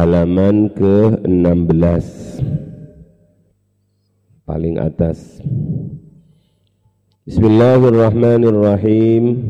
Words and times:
halaman 0.00 0.72
ke-16 0.72 2.08
paling 4.48 4.80
atas. 4.80 5.44
Bismillahirrahmanirrahim. 7.28 9.44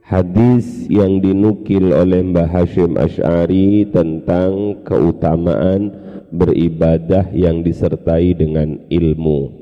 Hadis 0.00 0.88
yang 0.88 1.20
dinukil 1.20 1.92
oleh 1.92 2.24
Mbah 2.24 2.48
Hashim 2.48 2.96
Ash'ari 2.96 3.92
tentang 3.92 4.80
keutamaan 4.88 6.00
beribadah 6.32 7.28
yang 7.36 7.60
disertai 7.60 8.32
dengan 8.32 8.80
ilmu. 8.88 9.52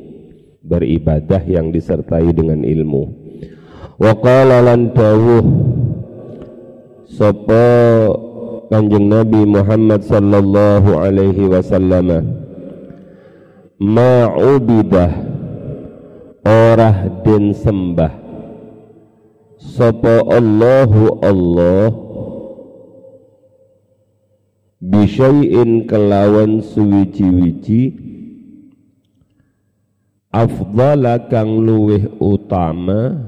Beribadah 0.71 1.43
yang 1.43 1.75
disertai 1.75 2.31
dengan 2.31 2.63
ilmu. 2.63 3.11
Wa 3.99 4.15
qala 4.23 4.63
lan 4.63 4.95
Kanjeng 8.71 9.11
Nabi 9.11 9.43
Muhammad 9.51 10.07
sallallahu 10.07 10.95
alaihi 10.95 11.43
wasallam 11.51 12.39
ma'ubidah 13.83 15.11
orah 16.47 17.11
den 17.27 17.51
sembah. 17.51 18.15
Sapa 19.59 20.23
Allahu 20.23 21.19
Allah 21.19 21.91
bisyai'in 24.79 25.91
kelawan 25.91 26.63
suwiji-wiji 26.63 27.99
afdhala 30.31 31.27
kang 31.27 31.59
luweh 31.59 32.07
utama 32.23 33.19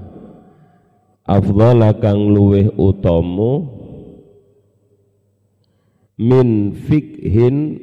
afdhala 1.27 1.99
kang 1.99 2.31
luweh 2.31 2.71
utama 2.79 3.82
min 6.17 6.77
fikhin 6.77 7.81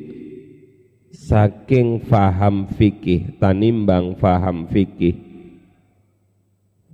saking 1.09 2.05
faham 2.05 2.69
fikih 2.73 3.37
tanimbang 3.37 4.17
faham 4.17 4.69
fikih 4.69 5.29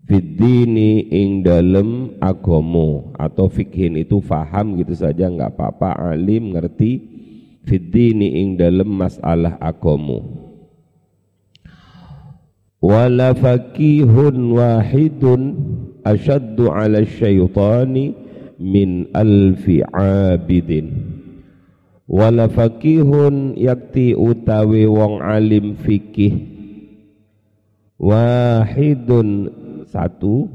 fiddini 0.05 1.09
ing 1.09 1.42
dalem 1.42 2.14
agomo 2.22 3.11
atau 3.17 3.50
fikhin 3.50 3.97
itu 3.97 4.22
faham 4.22 4.77
gitu 4.77 4.94
saja 4.94 5.25
nggak 5.27 5.58
apa-apa 5.58 6.14
alim 6.14 6.53
ngerti. 6.53 7.17
Fiddini 7.66 8.45
ing 8.45 8.61
dalem 8.61 8.86
masalah 8.86 9.58
agomo. 9.58 10.22
Wala 12.77 13.33
fakihun 13.33 14.53
wahidun 14.53 15.42
asyaddu 16.05 16.70
ala 16.70 17.02
syaitani 17.02 18.14
min 18.61 19.09
alfi 19.17 19.81
abidin 19.81 21.14
wala 22.06 22.45
fakihun 22.50 23.58
yakti 23.58 24.14
utawi 24.14 24.86
wong 24.86 25.22
alim 25.22 25.78
fikih. 25.78 26.53
Wahidun 27.98 29.50
satu. 29.89 30.50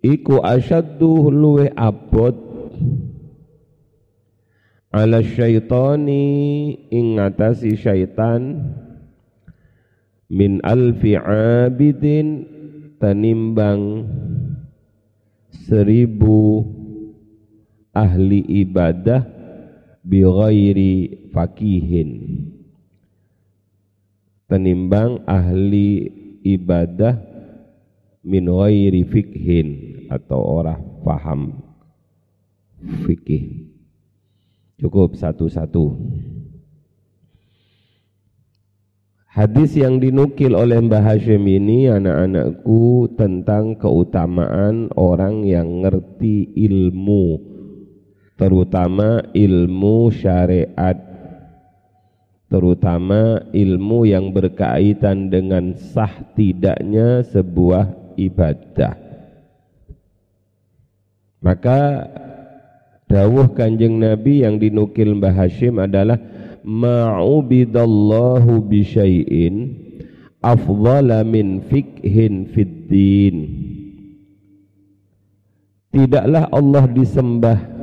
Iku 0.00 0.40
asyaddu 0.40 1.28
luwe 1.28 1.68
abot. 1.76 2.36
Ala 4.90 5.22
syaitani 5.22 6.24
ing 6.90 7.20
ngatasi 7.20 7.78
syaitan. 7.78 8.74
Min 10.30 10.62
alfi 10.62 11.18
abidin 11.18 12.46
tanimbang 13.02 14.06
seribu 15.66 16.62
ahli 17.94 18.44
ibadah 18.62 19.22
bi 20.02 20.22
ghairi 20.22 20.94
fakihin. 21.34 22.10
Tenimbang 24.50 25.22
ahli 25.30 26.10
ibadah 26.42 27.14
min 28.26 28.50
ghairi 28.50 29.06
fikhin 29.06 29.68
atau 30.10 30.40
orang 30.62 30.82
paham 31.06 31.54
fikih. 33.06 33.70
Cukup 34.80 35.14
satu-satu. 35.14 35.92
Hadis 39.30 39.78
yang 39.78 40.02
dinukil 40.02 40.58
oleh 40.58 40.82
Mbah 40.82 41.06
Hashim 41.06 41.46
ini 41.46 41.86
anak-anakku 41.86 43.14
tentang 43.14 43.78
keutamaan 43.78 44.90
orang 44.98 45.46
yang 45.46 45.86
ngerti 45.86 46.50
ilmu 46.50 47.38
terutama 48.40 49.20
ilmu 49.36 50.08
syariat 50.08 50.96
terutama 52.48 53.44
ilmu 53.52 54.08
yang 54.08 54.32
berkaitan 54.32 55.28
dengan 55.28 55.76
sah 55.76 56.08
tidaknya 56.34 57.22
sebuah 57.28 58.16
ibadah. 58.16 58.96
Maka 61.44 62.08
dawuh 63.06 63.52
kanjeng 63.52 64.00
Nabi 64.00 64.40
yang 64.42 64.58
dinukil 64.58 65.14
Mbah 65.20 65.36
Hashim 65.36 65.78
adalah 65.78 66.18
ma'ubidallahu 66.66 68.66
bisyai'in 68.66 69.78
afdala 70.42 71.22
min 71.28 71.62
fikhin 71.62 72.50
fid 72.50 72.90
din. 72.90 73.36
Tidaklah 75.94 76.50
Allah 76.50 76.84
disembah 76.90 77.79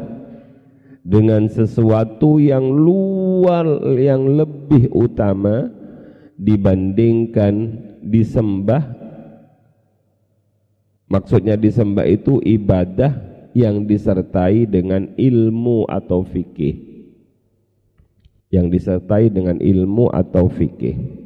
dengan 1.07 1.47
sesuatu 1.47 2.35
yang 2.35 2.67
luar 2.67 3.63
yang 3.95 4.27
lebih 4.35 4.91
utama 4.91 5.71
dibandingkan 6.35 7.79
disembah. 8.03 8.83
Maksudnya 11.07 11.55
disembah 11.55 12.03
itu 12.03 12.43
ibadah 12.43 13.15
yang 13.55 13.87
disertai 13.87 14.67
dengan 14.67 15.15
ilmu 15.15 15.87
atau 15.87 16.27
fikih. 16.27 16.75
Yang 18.51 18.67
disertai 18.75 19.31
dengan 19.31 19.63
ilmu 19.63 20.11
atau 20.11 20.51
fikih 20.51 21.16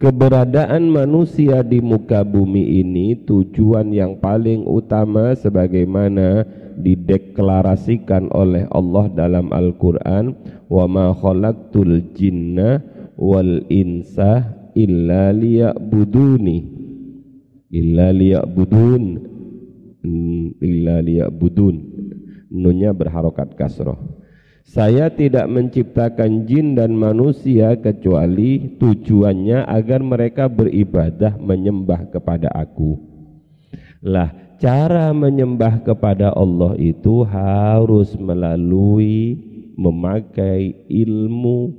Keberadaan 0.00 0.88
manusia 0.88 1.60
di 1.60 1.84
muka 1.84 2.24
bumi 2.24 2.80
ini 2.80 3.20
tujuan 3.20 3.92
yang 3.92 4.16
paling 4.16 4.64
utama 4.64 5.36
sebagaimana 5.36 6.48
dideklarasikan 6.80 8.32
oleh 8.32 8.64
Allah 8.72 9.12
dalam 9.12 9.52
Al-Qur'an 9.52 10.32
wa 10.72 10.88
ma 10.88 11.12
khalaqtul 11.12 12.16
jinna 12.16 12.80
wal 13.20 13.60
insa 13.68 14.56
illa 14.72 15.36
liya'buduni. 15.36 16.58
Illa 17.68 18.08
liya'budun. 18.16 19.04
Illa 20.64 20.96
liya'budun. 21.04 21.76
Nunnya 22.48 22.96
berharokat 22.96 23.52
kasroh 23.52 24.09
saya 24.66 25.10
tidak 25.10 25.50
menciptakan 25.50 26.46
jin 26.46 26.78
dan 26.78 26.94
manusia 26.94 27.74
kecuali 27.74 28.78
tujuannya 28.78 29.66
agar 29.66 30.00
mereka 30.04 30.46
beribadah 30.46 31.34
menyembah 31.40 32.06
kepada 32.12 32.52
aku. 32.54 33.00
Lah, 34.00 34.30
cara 34.62 35.10
menyembah 35.10 35.82
kepada 35.82 36.32
Allah 36.36 36.78
itu 36.78 37.26
harus 37.26 38.14
melalui 38.14 39.36
memakai 39.74 40.86
ilmu. 40.86 41.72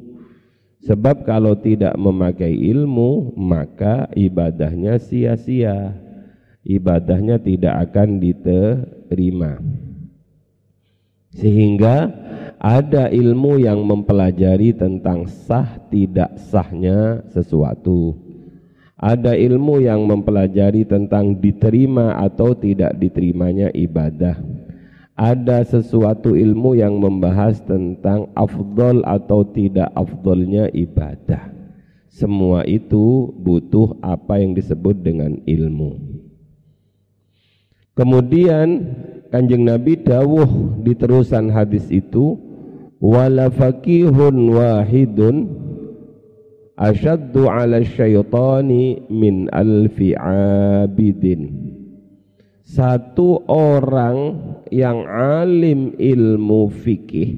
Sebab 0.81 1.29
kalau 1.29 1.53
tidak 1.61 1.93
memakai 1.93 2.51
ilmu, 2.51 3.37
maka 3.37 4.09
ibadahnya 4.17 4.97
sia-sia. 4.97 5.93
Ibadahnya 6.65 7.37
tidak 7.41 7.89
akan 7.89 8.17
diterima. 8.17 9.61
Sehingga 11.31 12.11
ada 12.61 13.07
ilmu 13.07 13.57
yang 13.57 13.81
mempelajari 13.87 14.75
tentang 14.75 15.25
sah 15.25 15.79
tidak 15.89 16.37
sahnya 16.37 17.25
sesuatu. 17.31 18.13
Ada 19.01 19.33
ilmu 19.33 19.81
yang 19.81 20.05
mempelajari 20.05 20.85
tentang 20.85 21.41
diterima 21.41 22.21
atau 22.21 22.53
tidak 22.53 22.93
diterimanya 23.01 23.73
ibadah. 23.73 24.37
Ada 25.17 25.65
sesuatu 25.65 26.37
ilmu 26.37 26.77
yang 26.77 27.01
membahas 27.01 27.65
tentang 27.65 28.29
afdol 28.37 29.01
atau 29.01 29.41
tidak 29.41 29.89
afdolnya 29.97 30.69
ibadah. 30.69 31.49
Semua 32.13 32.61
itu 32.69 33.33
butuh 33.41 33.97
apa 34.05 34.37
yang 34.37 34.53
disebut 34.53 35.01
dengan 35.01 35.41
ilmu. 35.49 36.20
Kemudian 38.01 38.97
Kanjeng 39.29 39.61
Nabi 39.61 40.01
dawuh 40.01 40.81
di 40.81 40.97
terusan 40.97 41.53
hadis 41.53 41.85
itu 41.93 42.33
wala 42.97 43.53
fakihun 43.53 44.57
wahidun 44.57 45.45
asyaddu 46.81 47.45
ala 47.45 47.77
syaitani 47.85 49.05
min 49.05 49.45
alfi 49.53 50.17
abidin. 50.17 51.69
Satu 52.65 53.45
orang 53.45 54.49
yang 54.73 55.05
alim 55.05 55.93
ilmu 55.93 56.73
fikih 56.73 57.37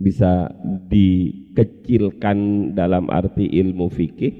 bisa 0.00 0.48
dikecilkan 0.88 2.72
dalam 2.72 3.12
arti 3.12 3.44
ilmu 3.44 3.92
fikih 3.92 4.32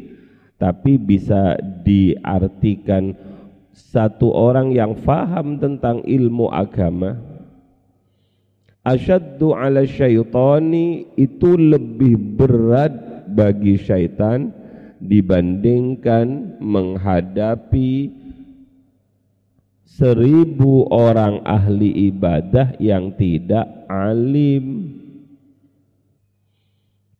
tapi 0.56 0.96
bisa 0.96 1.60
diartikan 1.84 3.35
satu 3.76 4.32
orang 4.32 4.72
yang 4.72 4.96
faham 4.96 5.60
tentang 5.60 6.00
ilmu 6.08 6.48
agama 6.48 7.20
asyaddu 8.86 9.52
ala 9.52 9.84
syaitani 9.84 11.10
itu 11.18 11.58
lebih 11.58 12.14
berat 12.38 12.94
bagi 13.28 13.74
syaitan 13.76 14.54
dibandingkan 15.02 16.56
menghadapi 16.62 18.14
seribu 19.82 20.86
orang 20.88 21.42
ahli 21.42 22.12
ibadah 22.14 22.78
yang 22.78 23.10
tidak 23.18 23.66
alim. 23.90 24.94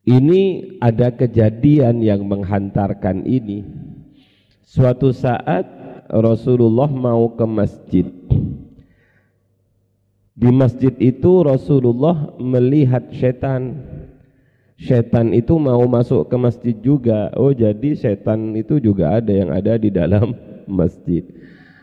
Ini 0.07 0.43
ada 0.79 1.11
kejadian 1.11 1.99
yang 1.99 2.23
menghantarkan 2.23 3.27
ini. 3.27 3.67
Suatu 4.63 5.11
saat 5.11 5.67
Rasulullah 6.11 6.87
mau 6.87 7.35
ke 7.35 7.45
masjid. 7.47 8.07
Di 10.37 10.49
masjid 10.53 10.93
itu 11.01 11.41
Rasulullah 11.41 12.31
melihat 12.37 13.09
setan. 13.09 13.83
Setan 14.77 15.33
itu 15.33 15.57
mau 15.57 15.81
masuk 15.89 16.29
ke 16.29 16.37
masjid 16.37 16.75
juga. 16.77 17.33
Oh, 17.33 17.49
jadi 17.49 17.97
setan 17.97 18.53
itu 18.53 18.77
juga 18.77 19.17
ada 19.17 19.33
yang 19.33 19.49
ada 19.49 19.73
di 19.81 19.89
dalam 19.89 20.37
masjid. 20.69 21.25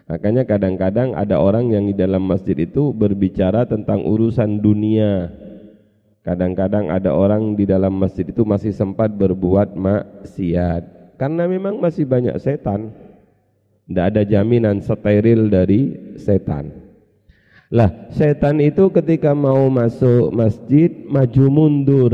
Makanya 0.07 0.47
kadang-kadang 0.47 1.17
ada 1.17 1.41
orang 1.41 1.75
yang 1.75 1.91
di 1.91 1.97
dalam 1.97 2.23
masjid 2.23 2.55
itu 2.55 2.95
berbicara 2.95 3.67
tentang 3.67 4.07
urusan 4.07 4.63
dunia. 4.63 5.33
Kadang-kadang 6.25 6.89
ada 6.89 7.13
orang 7.13 7.53
di 7.59 7.69
dalam 7.69 8.01
masjid 8.01 8.25
itu 8.25 8.47
masih 8.47 8.73
sempat 8.73 9.13
berbuat 9.13 9.77
maksiat. 9.77 11.17
Karena 11.21 11.45
memang 11.51 11.83
masih 11.83 12.09
banyak 12.09 12.39
setan. 12.39 13.04
Tidak 13.85 14.05
ada 14.15 14.23
jaminan 14.25 14.81
steril 14.81 15.53
dari 15.53 16.15
setan. 16.17 16.73
Lah, 17.69 18.09
setan 18.15 18.63
itu 18.63 18.89
ketika 18.89 19.37
mau 19.37 19.69
masuk 19.69 20.33
masjid 20.33 20.89
maju 21.05 21.45
mundur. 21.53 22.13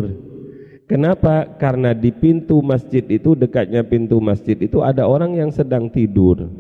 Kenapa? 0.91 1.47
Karena 1.55 1.95
di 1.95 2.11
pintu 2.11 2.59
masjid 2.59 3.07
itu 3.07 3.39
dekatnya 3.39 3.87
pintu 3.87 4.19
masjid 4.19 4.59
itu 4.59 4.83
ada 4.83 5.07
orang 5.07 5.39
yang 5.39 5.55
sedang 5.55 5.87
tidur. 5.87 6.51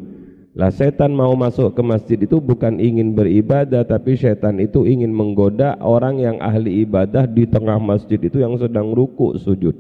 Lah 0.55 0.71
setan 0.71 1.15
mau 1.15 1.35
masuk 1.39 1.75
ke 1.75 1.83
masjid 1.83 2.19
itu 2.19 2.39
bukan 2.43 2.79
ingin 2.83 3.15
beribadah 3.15 3.87
tapi 3.87 4.19
setan 4.19 4.59
itu 4.59 4.83
ingin 4.83 5.11
menggoda 5.11 5.79
orang 5.83 6.19
yang 6.19 6.37
ahli 6.43 6.83
ibadah 6.87 7.27
di 7.27 7.47
tengah 7.47 7.79
masjid 7.79 8.19
itu 8.19 8.43
yang 8.43 8.55
sedang 8.59 8.91
ruku 8.95 9.35
sujud. 9.39 9.75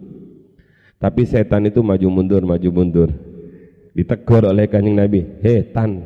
Tapi 0.98 1.22
setan 1.26 1.70
itu 1.70 1.82
maju 1.82 2.08
mundur 2.10 2.42
maju 2.42 2.70
mundur. 2.74 3.29
Ditegur 3.90 4.46
oleh 4.46 4.70
kanjeng 4.70 4.96
Nabi, 4.96 5.26
"Hei 5.42 5.66
tan, 5.74 6.02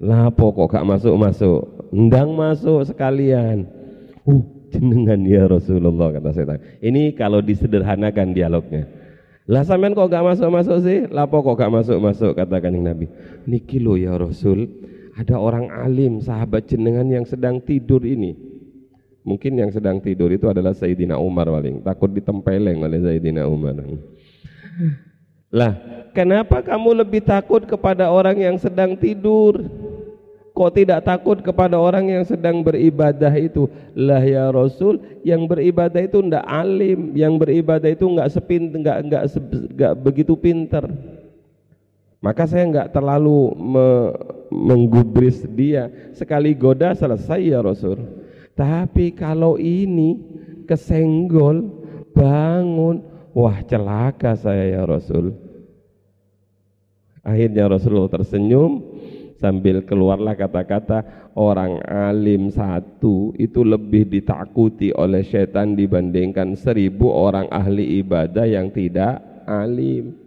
lapo 0.00 0.56
kok 0.56 0.72
gak 0.72 0.88
masuk-masuk? 0.88 1.92
Ndang 1.92 2.32
masuk 2.32 2.88
sekalian." 2.88 3.68
Uh, 4.24 4.40
jenengan 4.74 5.20
ya 5.22 5.46
Rasulullah 5.46 6.10
kata 6.10 6.30
setan. 6.34 6.58
Ini 6.82 7.14
kalau 7.14 7.38
disederhanakan 7.38 8.34
dialognya. 8.34 8.90
Lah 9.44 9.62
sampean 9.62 9.92
kok 9.92 10.08
gak 10.08 10.24
masuk-masuk 10.24 10.78
sih? 10.82 11.04
Lapo 11.12 11.44
kok 11.44 11.60
gak 11.60 11.70
masuk-masuk 11.70 12.32
kata 12.34 12.58
kanjeng 12.58 12.88
Nabi. 12.88 13.06
Niki 13.44 13.78
lo 13.78 13.94
ya 13.94 14.16
Rasul, 14.16 14.66
ada 15.14 15.38
orang 15.38 15.70
alim 15.70 16.18
sahabat 16.18 16.66
jenengan 16.66 17.06
yang 17.06 17.28
sedang 17.28 17.60
tidur 17.60 18.02
ini. 18.02 18.34
Mungkin 19.24 19.56
yang 19.56 19.72
sedang 19.72 20.04
tidur 20.04 20.28
itu 20.28 20.48
adalah 20.52 20.76
Sayyidina 20.76 21.16
Umar 21.16 21.48
paling. 21.48 21.80
Takut 21.80 22.12
ditempeleng 22.12 22.84
oleh 22.84 23.00
Sayyidina 23.00 23.48
Umar. 23.48 23.72
Lah, 25.54 25.78
kenapa 26.10 26.66
kamu 26.66 27.06
lebih 27.06 27.22
takut 27.22 27.62
kepada 27.62 28.10
orang 28.10 28.34
yang 28.42 28.56
sedang 28.58 28.98
tidur? 28.98 29.62
Kok 30.54 30.70
tidak 30.70 31.02
takut 31.02 31.42
kepada 31.42 31.78
orang 31.78 32.10
yang 32.10 32.22
sedang 32.26 32.62
beribadah 32.62 33.30
itu? 33.38 33.70
Lah 33.94 34.22
ya 34.22 34.50
Rasul, 34.50 34.98
yang 35.26 35.46
beribadah 35.50 35.98
itu 36.02 36.22
tidak 36.22 36.46
alim, 36.46 37.14
yang 37.14 37.38
beribadah 37.38 37.90
itu 37.90 38.06
enggak 38.06 38.30
sepin, 38.34 38.70
enggak 38.70 39.02
enggak, 39.02 39.22
enggak 39.34 39.92
begitu 39.98 40.34
pinter. 40.38 40.86
Maka 42.22 42.46
saya 42.46 42.66
enggak 42.70 42.94
terlalu 42.94 43.50
me, 43.54 43.86
menggubris 44.54 45.42
dia. 45.54 45.90
Sekali 46.14 46.54
goda 46.54 46.94
selesai 46.94 47.42
ya 47.42 47.58
Rasul. 47.58 47.98
Tapi 48.54 49.10
kalau 49.10 49.58
ini 49.58 50.22
kesenggol, 50.70 51.66
bangun, 52.14 53.02
wah 53.34 53.58
celaka 53.66 54.38
saya 54.38 54.70
ya 54.70 54.82
Rasul. 54.86 55.43
Akhirnya 57.24 57.72
Rasulullah 57.72 58.12
tersenyum, 58.12 58.84
sambil 59.40 59.80
keluarlah 59.80 60.36
kata-kata 60.36 61.32
orang 61.32 61.80
alim 61.88 62.52
satu 62.52 63.32
itu 63.40 63.64
lebih 63.64 64.04
ditakuti 64.12 64.92
oleh 64.92 65.24
setan 65.24 65.72
dibandingkan 65.72 66.52
seribu 66.52 67.08
orang 67.08 67.48
ahli 67.48 68.04
ibadah 68.04 68.44
yang 68.44 68.68
tidak 68.68 69.24
alim. 69.48 70.20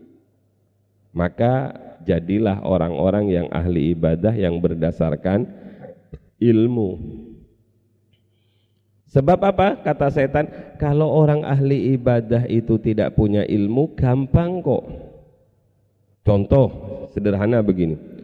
Maka 1.14 1.78
jadilah 2.02 2.66
orang-orang 2.66 3.30
yang 3.30 3.48
ahli 3.54 3.94
ibadah 3.94 4.34
yang 4.34 4.58
berdasarkan 4.58 5.46
ilmu. 6.42 6.98
Sebab 9.08 9.40
apa? 9.40 9.86
Kata 9.86 10.10
setan 10.10 10.46
kalau 10.82 11.14
orang 11.14 11.46
ahli 11.46 11.94
ibadah 11.94 12.44
itu 12.50 12.76
tidak 12.82 13.14
punya 13.14 13.46
ilmu 13.46 13.94
gampang 13.94 14.66
kok 14.66 15.07
contoh 16.28 16.68
sederhana 17.16 17.64
begini 17.64 18.18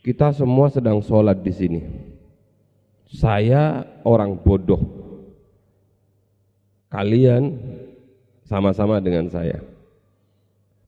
kita 0.00 0.32
semua 0.32 0.72
sedang 0.72 1.04
sholat 1.04 1.44
di 1.44 1.52
sini. 1.52 1.80
Saya 3.12 3.84
orang 4.00 4.32
bodoh. 4.40 4.80
Kalian 6.88 7.60
sama-sama 8.48 8.96
dengan 8.98 9.28
saya. 9.28 9.60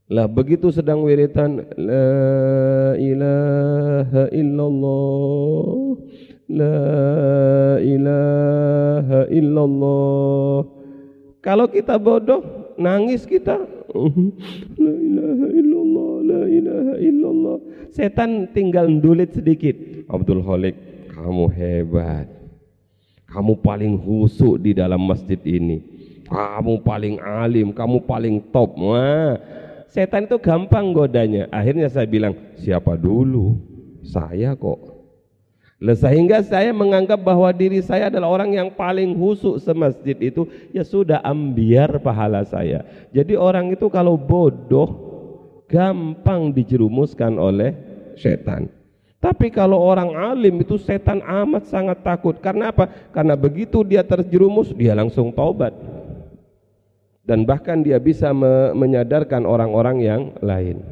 Lah 0.09 0.25
begitu 0.27 0.73
sedang 0.73 1.05
wiritan 1.05 1.63
la 1.77 2.11
ilaha 2.97 4.23
illallah 4.33 5.77
la 6.49 6.79
ilaha 7.79 9.21
illallah. 9.29 10.57
Kalau 11.43 11.69
kita 11.69 12.01
bodoh, 12.01 12.73
nangis 12.81 13.29
kita. 13.29 13.61
la 14.81 14.93
ilaha 14.97 15.47
illallah 15.53 16.02
la 16.33 16.43
ilaha 16.49 16.93
illallah. 16.97 17.57
Setan 17.93 18.49
tinggal 18.49 18.89
ndulit 18.89 19.37
sedikit. 19.37 19.77
Abdul 20.09 20.41
Khalik, 20.41 20.75
kamu 21.13 21.45
hebat. 21.53 22.27
Kamu 23.29 23.61
paling 23.61 23.97
husuk 23.97 24.61
di 24.61 24.73
dalam 24.73 25.05
masjid 25.05 25.37
ini. 25.45 25.81
Kamu 26.25 26.81
paling 26.81 27.21
alim, 27.21 27.69
kamu 27.73 28.05
paling 28.09 28.41
top. 28.49 28.73
Wah, 28.77 29.37
setan 29.89 30.25
itu 30.25 30.37
gampang 30.41 30.93
godanya. 30.93 31.45
Akhirnya 31.53 31.89
saya 31.89 32.09
bilang, 32.09 32.33
siapa 32.57 32.97
dulu? 32.97 33.57
Saya 34.01 34.57
kok. 34.57 34.93
Sehingga 35.83 36.39
saya 36.39 36.71
menganggap 36.71 37.19
bahwa 37.19 37.51
diri 37.51 37.83
saya 37.83 38.07
adalah 38.07 38.31
orang 38.31 38.55
yang 38.55 38.71
paling 38.71 39.19
husuk 39.19 39.59
semasjid 39.59 40.15
itu, 40.23 40.47
ya 40.71 40.79
sudah 40.79 41.19
ambiar 41.19 41.99
pahala 41.99 42.47
saya. 42.47 42.87
Jadi 43.11 43.35
orang 43.35 43.75
itu 43.75 43.91
kalau 43.91 44.15
bodoh, 44.15 45.02
gampang 45.73 46.53
dijerumuskan 46.53 47.41
oleh 47.41 47.73
setan. 48.13 48.69
Tapi 49.17 49.49
kalau 49.49 49.79
orang 49.81 50.13
alim 50.13 50.61
itu 50.61 50.77
setan 50.77 51.23
amat 51.23 51.65
sangat 51.65 52.05
takut. 52.05 52.37
Karena 52.37 52.69
apa? 52.69 52.91
Karena 53.09 53.33
begitu 53.33 53.81
dia 53.81 54.05
terjerumus, 54.05 54.69
dia 54.75 54.93
langsung 54.93 55.33
taubat. 55.33 55.73
Dan 57.23 57.47
bahkan 57.47 57.79
dia 57.79 57.97
bisa 57.97 58.35
me 58.35 58.75
menyadarkan 58.75 59.47
orang-orang 59.47 59.97
yang 60.03 60.21
lain. 60.43 60.83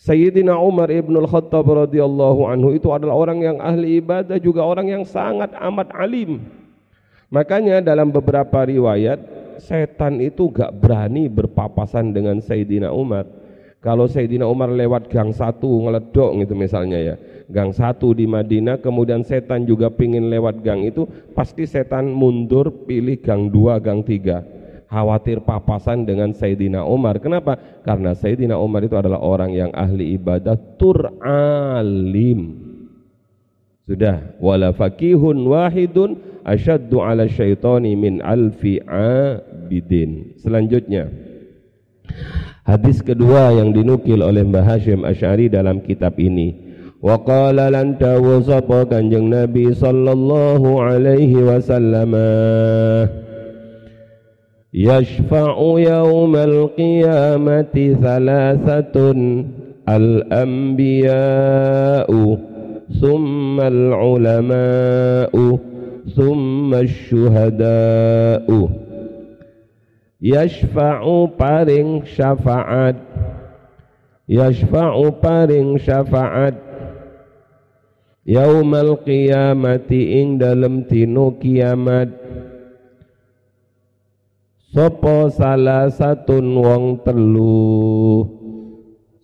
Sayyidina 0.00 0.56
Umar 0.56 0.88
ibn 0.88 1.12
al-Khattab 1.12 1.68
radhiyallahu 1.68 2.48
anhu 2.48 2.72
itu 2.72 2.88
adalah 2.88 3.12
orang 3.12 3.44
yang 3.44 3.60
ahli 3.60 4.00
ibadah 4.00 4.40
juga 4.40 4.64
orang 4.64 4.88
yang 4.88 5.04
sangat 5.04 5.52
amat 5.60 5.92
alim. 5.92 6.40
Makanya 7.28 7.84
dalam 7.84 8.08
beberapa 8.08 8.64
riwayat 8.64 9.20
setan 9.60 10.24
itu 10.24 10.48
gak 10.48 10.72
berani 10.72 11.28
berpapasan 11.28 12.16
dengan 12.16 12.40
Sayyidina 12.40 12.88
Umar 12.88 13.28
kalau 13.80 14.04
Sayyidina 14.04 14.44
Umar 14.44 14.68
lewat 14.68 15.08
gang 15.08 15.32
satu 15.32 15.88
ngeledok 15.88 16.44
gitu 16.44 16.54
misalnya 16.54 16.98
ya 17.00 17.14
gang 17.48 17.72
satu 17.72 18.12
di 18.12 18.28
Madinah 18.28 18.78
kemudian 18.78 19.24
setan 19.24 19.64
juga 19.64 19.88
pingin 19.88 20.28
lewat 20.28 20.60
gang 20.60 20.84
itu 20.84 21.08
pasti 21.32 21.64
setan 21.64 22.12
mundur 22.12 22.86
pilih 22.86 23.18
gang 23.24 23.48
dua 23.48 23.80
gang 23.80 24.04
tiga 24.04 24.44
khawatir 24.90 25.46
papasan 25.46 26.02
dengan 26.02 26.34
Sayyidina 26.34 26.82
Umar. 26.82 27.22
Kenapa? 27.22 27.54
Karena 27.86 28.12
Sayyidina 28.12 28.58
Umar 28.58 28.82
itu 28.82 28.98
adalah 28.98 29.22
orang 29.22 29.54
yang 29.54 29.70
ahli 29.70 30.18
ibadah 30.18 30.58
turalim. 30.76 32.58
Sudah, 33.86 34.34
wala 34.42 34.74
fakihun 34.74 35.46
wahidun 35.46 36.42
asyaddu 36.42 37.02
ala 37.02 37.30
syaitani 37.30 37.94
min 37.94 38.18
alfi 38.18 38.82
abidin. 38.82 40.34
Selanjutnya, 40.42 41.10
Hadis 42.70 43.02
kedua 43.02 43.50
yang 43.50 43.74
dinukil 43.74 44.22
oleh 44.22 44.46
Mbah 44.46 44.62
Hashim 44.62 45.02
Ash'ari 45.02 45.50
dalam 45.50 45.82
kitab 45.82 46.14
ini. 46.22 46.54
Wa 47.02 47.18
qala 47.18 47.66
lan 47.66 47.98
sapa 48.46 48.86
Kanjeng 48.86 49.26
Nabi 49.26 49.74
sallallahu 49.74 50.78
alaihi 50.78 51.34
wasallam 51.42 52.14
Yashfa'u 54.70 55.82
yawmal 55.82 56.70
qiyamati 56.78 57.98
thalathatun 57.98 59.50
al-anbiya'u 59.90 61.18
thumma 63.02 63.66
al-ulama'u 63.66 65.58
thumma 66.14 66.86
Al 66.86 66.90
Shuhadau 67.10 68.89
yashfa'u 70.20 71.34
paring 71.34 72.04
syafaat. 72.04 72.96
Yashfa'u 74.28 75.18
paring 75.18 75.80
syafaat. 75.80 76.54
Yaumal 78.28 79.00
qiyamati 79.02 80.20
ing 80.20 80.38
dalem 80.38 80.86
tino 80.86 81.34
kiamat. 81.40 82.12
Sopo 84.70 85.26
salah 85.34 85.90
satun 85.90 86.54
wong 86.62 87.02
telu? 87.02 88.22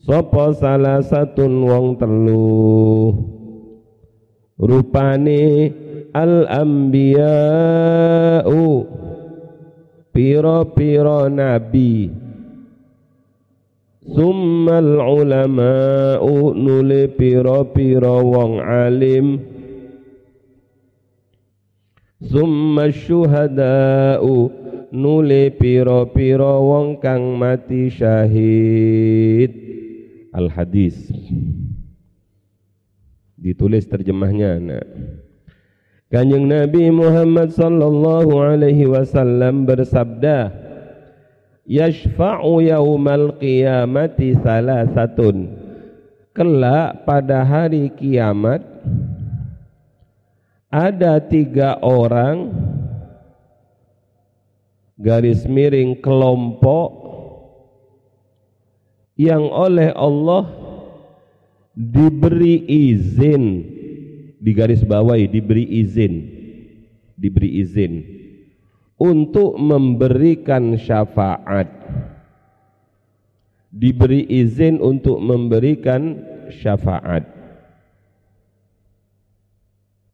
Sopo 0.03 0.51
salah 0.59 0.99
satun 1.07 1.63
wong 1.63 1.95
telu? 2.03 3.15
Rupane 4.59 5.71
al 6.11 6.51
anbiya'u 6.51 8.36
piro-piro 10.17 11.29
nabi. 11.29 12.09
Summal 14.01 14.97
ulama'u 14.97 16.57
nule 16.57 17.13
piro-piro 17.13 18.25
wong 18.25 18.65
alim. 18.65 19.45
Summa 22.25 22.89
syuhada'u 22.89 24.49
nule 24.97 25.53
piro-piro 25.53 26.65
wong 26.65 26.97
kang 27.05 27.37
mati 27.37 27.93
syahid. 27.93 29.53
Al 30.33 30.49
hadis 30.49 31.13
ditulis 33.37 33.85
terjemahnya 33.85 34.53
nah. 34.59 34.87
Kanjeng 36.07 36.47
Nabi 36.47 36.87
Muhammad 36.95 37.51
sallallahu 37.51 38.39
alaihi 38.39 38.87
wasallam 38.87 39.67
bersabda 39.67 40.55
Yashfa'u 41.67 42.63
yaumal 42.63 43.35
qiyamati 43.43 44.39
salasatun. 44.39 45.51
Kelak 46.31 47.03
pada 47.03 47.43
hari 47.43 47.91
kiamat 47.91 48.63
ada 50.71 51.19
tiga 51.19 51.83
orang 51.83 52.55
garis 54.95 55.43
miring 55.43 55.99
kelompok 55.99 56.95
yang 59.19 59.43
oleh 59.51 59.91
Allah 59.91 60.47
diberi 61.75 62.63
izin 62.63 63.75
di 64.47 64.55
garis 64.55 64.87
bawahi 64.87 65.27
diberi 65.27 65.67
izin. 65.83 66.15
Diberi 67.19 67.59
izin. 67.59 68.07
Untuk 68.95 69.59
memberikan 69.59 70.79
syafaat. 70.79 71.67
Diberi 73.75 74.23
izin 74.31 74.79
untuk 74.79 75.19
memberikan 75.19 76.23
syafaat. 76.55 77.27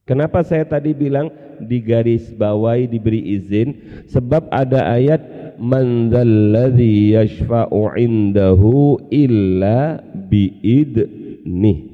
Kenapa 0.09 0.41
saya 0.43 0.65
tadi 0.65 0.97
bilang 0.97 1.29
di 1.61 1.79
garis 1.85 2.33
bawahi 2.33 2.89
diberi 2.89 3.37
izin? 3.37 3.77
Sebab 4.09 4.49
ada 4.49 4.97
ayat 4.97 5.21
man 5.61 6.11
yashfa'u 6.11 7.95
indahu 8.01 8.99
illa 9.12 10.03
biid 10.27 10.95
nih 11.47 11.92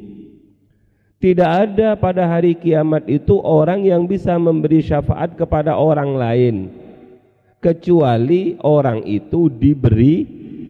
tidak 1.19 1.51
ada 1.51 1.99
pada 1.99 2.31
hari 2.31 2.55
kiamat 2.55 3.11
itu 3.11 3.43
orang 3.43 3.83
yang 3.83 4.07
bisa 4.07 4.39
memberi 4.39 4.79
syafaat 4.79 5.35
kepada 5.35 5.75
orang 5.75 6.15
lain 6.15 6.57
kecuali 7.59 8.55
orang 8.63 9.03
itu 9.03 9.51
diberi 9.51 10.23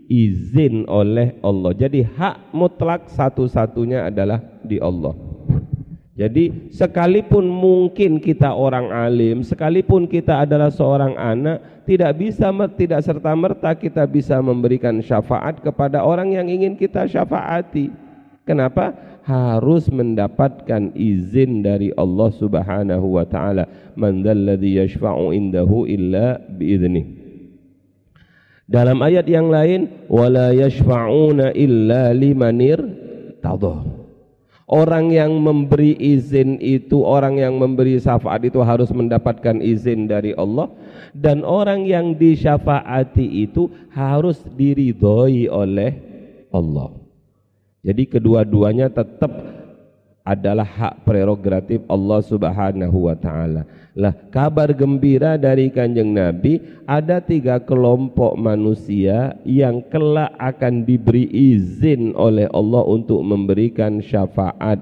izin 0.09 0.89
oleh 0.89 1.37
Allah. 1.45 1.77
Jadi 1.77 2.01
hak 2.01 2.57
mutlak 2.57 3.13
satu-satunya 3.13 4.09
adalah 4.09 4.41
di 4.65 4.81
Allah. 4.81 5.13
Jadi 6.19 6.75
sekalipun 6.75 7.47
mungkin 7.47 8.19
kita 8.19 8.51
orang 8.51 8.91
alim, 8.91 9.47
sekalipun 9.47 10.11
kita 10.11 10.43
adalah 10.43 10.67
seorang 10.67 11.15
anak, 11.15 11.87
tidak 11.87 12.11
bisa 12.19 12.51
tidak 12.75 13.07
serta 13.07 13.31
merta 13.39 13.71
kita 13.79 14.03
bisa 14.03 14.35
memberikan 14.43 14.99
syafaat 14.99 15.63
kepada 15.63 16.03
orang 16.03 16.35
yang 16.35 16.51
ingin 16.51 16.75
kita 16.75 17.07
syafaati. 17.07 17.95
Kenapa? 18.43 18.97
Harus 19.29 19.93
mendapatkan 19.93 20.97
izin 20.97 21.61
dari 21.61 21.93
Allah 21.93 22.33
Subhanahu 22.33 23.21
wa 23.21 23.29
taala. 23.29 23.69
Man 23.93 24.25
dzalladzi 24.25 24.81
yashfa'u 24.81 25.37
indahu 25.37 25.85
illa. 25.85 26.41
Dalam 28.65 29.05
ayat 29.05 29.29
yang 29.29 29.53
lain, 29.53 30.09
wala 30.09 30.57
yashfa'una 30.57 31.53
illa 31.53 32.17
limanir. 32.17 32.81
Orang 34.69 35.09
yang 35.09 35.33
memberi 35.41 35.97
izin 35.97 36.61
itu, 36.61 37.01
orang 37.01 37.41
yang 37.41 37.57
memberi 37.57 37.97
syafaat 37.97 38.45
itu 38.45 38.61
harus 38.61 38.93
mendapatkan 38.93 39.65
izin 39.65 40.05
dari 40.05 40.37
Allah 40.37 40.69
dan 41.17 41.41
orang 41.41 41.89
yang 41.89 42.13
disyafaati 42.13 43.49
itu 43.49 43.73
harus 43.97 44.45
diridhoi 44.53 45.49
oleh 45.49 45.97
Allah. 46.53 46.98
Jadi 47.83 48.11
kedua-duanya 48.11 48.91
tetap 48.91 49.31
adalah 50.29 50.69
hak 50.69 51.09
prerogatif 51.09 51.81
Allah 51.89 52.21
Subhanahu 52.21 53.09
wa 53.09 53.17
taala. 53.17 53.65
Lah, 53.97 54.13
kabar 54.29 54.77
gembira 54.77 55.41
dari 55.41 55.73
Kanjeng 55.73 56.13
Nabi 56.13 56.61
ada 56.85 57.17
tiga 57.25 57.57
kelompok 57.57 58.37
manusia 58.37 59.41
yang 59.49 59.81
kelak 59.89 60.37
akan 60.37 60.85
diberi 60.85 61.25
izin 61.33 62.13
oleh 62.13 62.45
Allah 62.53 62.85
untuk 62.85 63.25
memberikan 63.25 64.05
syafaat 64.05 64.79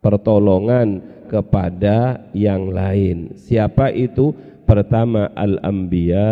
pertolongan 0.00 1.04
kepada 1.28 2.24
yang 2.32 2.72
lain. 2.72 3.36
Siapa 3.36 3.92
itu? 3.92 4.32
Pertama 4.64 5.32
al-anbiya 5.32 6.28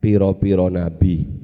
piro-piro 0.00 0.72
nabi 0.72 1.41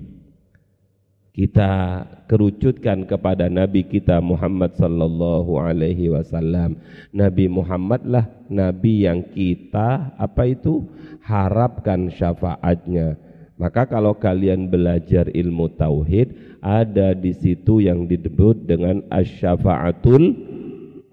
kita 1.39 2.03
kerucutkan 2.27 3.07
kepada 3.07 3.47
Nabi 3.47 3.87
kita 3.87 4.19
Muhammad 4.19 4.75
sallallahu 4.75 5.55
alaihi 5.63 6.11
wasallam. 6.11 6.75
Nabi 7.15 7.47
Muhammad 7.47 8.03
lah 8.03 8.27
nabi 8.51 9.07
yang 9.07 9.23
kita 9.23 10.19
apa 10.19 10.51
itu 10.51 10.83
harapkan 11.23 12.11
syafaatnya. 12.11 13.15
Maka 13.55 13.87
kalau 13.87 14.19
kalian 14.19 14.67
belajar 14.67 15.31
ilmu 15.31 15.79
tauhid 15.79 16.59
ada 16.59 17.15
di 17.15 17.31
situ 17.31 17.87
yang 17.87 18.11
disebut 18.11 18.67
dengan 18.67 19.07
asyafaatul 19.07 20.35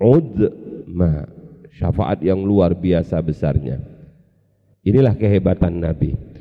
udma. 0.01 1.29
Syafaat 1.69 2.25
yang 2.25 2.41
luar 2.41 2.73
biasa 2.73 3.21
besarnya. 3.21 3.77
Inilah 4.81 5.13
kehebatan 5.13 5.85
Nabi. 5.85 6.34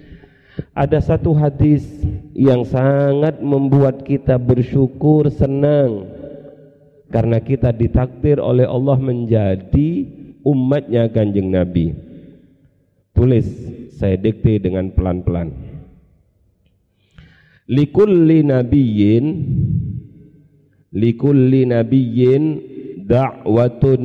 Ada 0.74 1.02
satu 1.02 1.34
hadis 1.34 1.82
yang 2.34 2.62
sangat 2.62 3.42
membuat 3.42 4.06
kita 4.06 4.38
bersyukur, 4.38 5.26
senang 5.30 6.06
karena 7.10 7.38
kita 7.42 7.70
ditakdir 7.70 8.38
oleh 8.38 8.66
Allah 8.66 8.98
menjadi 8.98 9.88
umatnya 10.42 11.10
kanjeng 11.10 11.50
Nabi. 11.50 11.94
Tulis, 13.14 13.46
saya 13.94 14.18
dikte 14.18 14.58
dengan 14.58 14.90
pelan-pelan. 14.90 15.54
Likulli 17.64 18.44
nabiyyin 18.44 19.24
likulli 20.94 21.66
nabiyyin 21.66 22.44
da'watun 23.08 24.02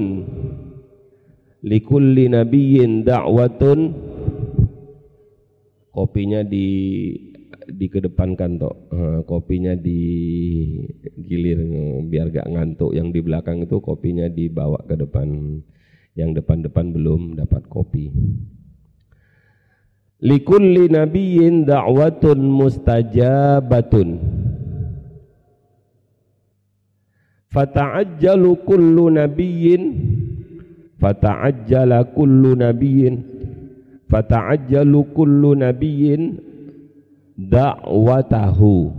likulli 1.61 2.25
nabiyyin 2.31 3.05
da'watun 3.05 3.79
kopinya 5.89 6.45
di 6.45 6.67
dikedepankan 7.69 8.57
toh 8.57 8.89
uh, 8.89 9.21
kopinya 9.25 9.77
digilir 9.77 11.59
biar 12.09 12.33
gak 12.33 12.49
ngantuk. 12.49 12.93
Yang 12.93 13.07
di 13.13 13.19
belakang 13.21 13.61
itu 13.65 13.77
kopinya 13.81 14.25
dibawa 14.29 14.81
ke 14.85 14.95
depan. 14.97 15.61
Yang 16.17 16.43
depan-depan 16.43 16.85
belum 16.91 17.21
dapat 17.37 17.69
kopi. 17.69 18.11
Likulli 20.19 20.91
nabiyyin 20.91 21.63
da'watun 21.63 22.43
mustajabatun. 22.43 24.19
Fata'ajjalu 27.49 28.51
kullu 28.67 29.07
nabiyyin. 29.15 29.83
Fata'ajjala 30.99 32.11
kullu 32.11 32.59
nabiyyin 32.59 33.38
fata'ajjalu 34.09 35.13
kullu 35.13 35.53
nabiyyin 35.55 36.41
da'watahu. 37.37 38.91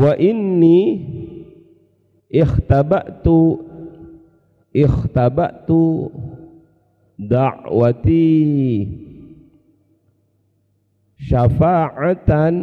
Wa 0.00 0.16
inni 0.16 0.80
ikhtabatu 2.30 3.66
ikhtabatu 4.70 6.08
da'wati 7.18 8.30
syafa'atan 11.26 12.54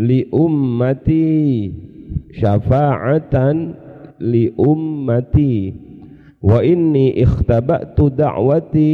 li 0.00 0.24
ummati 0.32 1.28
syafa'atan 2.32 3.56
li 4.18 4.50
ummati 4.56 5.54
wa 6.42 6.58
inni 6.66 7.14
ikhtabatu 7.22 8.10
da'wati 8.10 8.90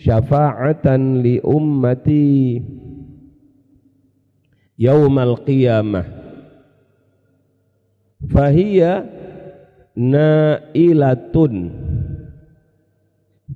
syafa'atan 0.00 1.20
li 1.20 1.36
ummati 1.44 2.56
yaumal 4.80 5.36
qiyamah. 5.44 6.08
Fahiya 8.24 9.04
nailatun. 9.94 11.54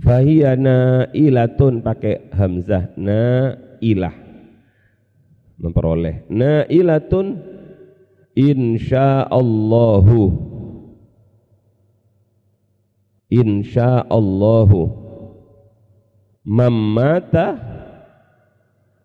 Fahiya 0.02 0.58
nailatun 0.58 1.80
pakai 1.80 2.28
hamzah 2.36 2.92
nailah. 3.00 4.12
Memperoleh. 5.56 6.28
Nailatun 6.28 7.38
insyaallahu 8.34 10.51
insyaallahu. 13.32 14.92
Man 16.44 16.74
mata 16.92 17.46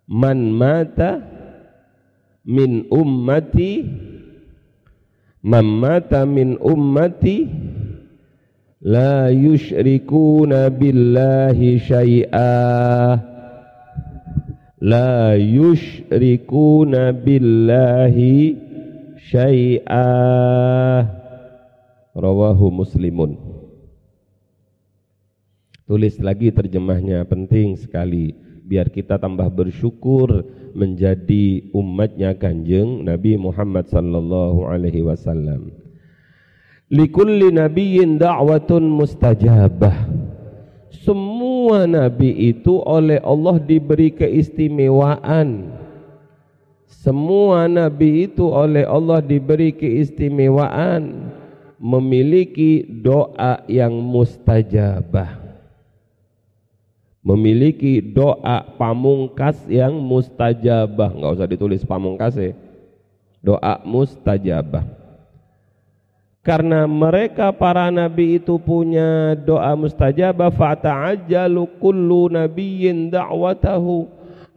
man 0.08 0.52
mata 0.52 1.24
min 2.44 2.88
ummati 2.92 3.88
man 5.44 5.68
mata 5.68 6.26
min 6.28 6.60
ummati 6.60 7.48
la 8.84 9.32
yusyrikuna 9.32 10.68
billahi 10.76 11.80
syai'a. 11.80 12.56
La 14.78 15.34
yusyrikuna 15.34 17.16
billahi 17.16 18.56
syai'a. 19.18 20.06
Rawahu 22.18 22.74
muslimun 22.74 23.47
Tulis 25.88 26.20
lagi 26.20 26.52
terjemahnya 26.52 27.24
penting 27.24 27.80
sekali 27.80 28.36
biar 28.68 28.92
kita 28.92 29.16
tambah 29.16 29.48
bersyukur 29.48 30.44
menjadi 30.76 31.64
umatnya 31.72 32.36
Kanjeng 32.36 33.08
Nabi 33.08 33.40
Muhammad 33.40 33.88
sallallahu 33.88 34.68
alaihi 34.68 35.08
wasallam. 35.08 35.72
Likulli 36.92 37.56
nabiyyin 37.56 38.20
da'watun 38.20 38.84
mustajabah. 38.84 40.12
Semua 40.92 41.88
nabi 41.88 42.36
itu 42.36 42.84
oleh 42.84 43.24
Allah 43.24 43.56
diberi 43.56 44.12
keistimewaan. 44.12 45.72
Semua 46.84 47.72
nabi 47.72 48.28
itu 48.28 48.44
oleh 48.44 48.84
Allah 48.84 49.24
diberi 49.24 49.72
keistimewaan 49.72 51.32
memiliki 51.80 52.84
doa 52.84 53.64
yang 53.72 53.96
mustajabah 53.96 55.47
memiliki 57.28 58.00
doa 58.00 58.64
pamungkas 58.80 59.60
yang 59.68 60.00
mustajabah. 60.00 61.12
Nggak 61.12 61.34
usah 61.36 61.48
ditulis 61.52 61.84
pamungkas 61.84 62.40
ya. 62.40 62.56
Doa 63.44 63.84
mustajabah. 63.84 64.88
Karena 66.40 66.88
mereka 66.88 67.52
para 67.52 67.92
nabi 67.92 68.40
itu 68.40 68.56
punya 68.56 69.36
doa 69.36 69.76
mustajabah 69.76 70.48
fata'ajjalu 70.48 71.68
kullu 71.84 72.32
nabiyyin 72.32 73.12
da'watahu. 73.12 74.08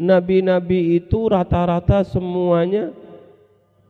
Nabi-nabi 0.01 1.03
itu 1.03 1.27
rata-rata 1.27 2.07
semuanya 2.07 2.95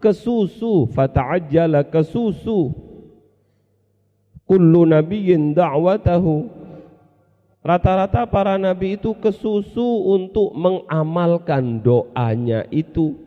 kesusu. 0.01 0.89
Fata'ajjala 0.89 1.85
kesusu. 1.85 2.73
Kullu 4.49 4.89
nabiyyin 4.89 5.53
da'watahu 5.53 6.60
Rata-rata 7.61 8.25
para 8.25 8.57
nabi 8.57 8.97
itu 8.97 9.13
kesusu 9.13 9.85
untuk 10.09 10.57
mengamalkan 10.57 11.85
doanya 11.85 12.65
itu. 12.73 13.21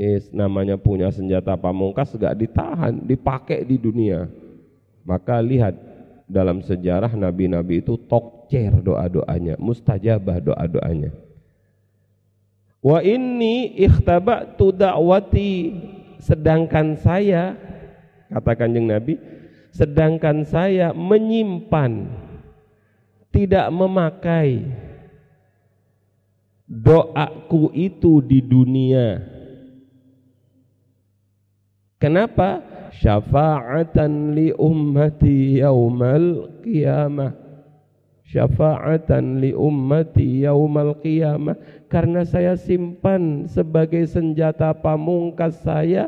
Is, 0.00 0.30
namanya 0.32 0.80
punya 0.80 1.10
senjata 1.12 1.58
pamungkas 1.58 2.14
gak 2.16 2.38
ditahan, 2.38 3.02
dipakai 3.02 3.66
di 3.66 3.76
dunia. 3.76 4.30
Maka 5.02 5.42
lihat 5.42 5.74
dalam 6.30 6.62
sejarah 6.62 7.10
nabi-nabi 7.18 7.82
itu 7.82 7.98
tokcer 8.06 8.78
doa-doanya, 8.78 9.58
mustajabah 9.58 10.38
doa-doanya. 10.38 11.10
Wa 12.80 13.04
inni 13.04 13.76
ikhtaba'tu 13.76 14.72
da'wati 14.72 15.52
sedangkan 16.22 16.96
saya 16.96 17.58
kata 18.32 18.52
Kanjeng 18.56 18.88
Nabi 18.88 19.20
sedangkan 19.70 20.42
saya 20.46 20.90
menyimpan 20.94 22.10
tidak 23.30 23.66
memakai. 23.70 24.66
Doaku 26.70 27.74
itu 27.74 28.22
di 28.22 28.38
dunia. 28.38 29.18
Kenapa? 31.98 32.62
Syafa'atan 32.94 34.38
li 34.38 34.54
ummati 34.54 35.58
yaumal 35.58 36.62
qiyamah. 36.62 37.34
Syafa'atan 38.22 39.42
li 39.42 39.50
ummati 39.50 40.46
yaumal 40.46 40.94
qiyamah. 41.02 41.58
Karena 41.90 42.22
saya 42.22 42.54
simpan 42.54 43.50
sebagai 43.50 44.06
senjata 44.06 44.70
pamungkas 44.70 45.58
saya 45.66 46.06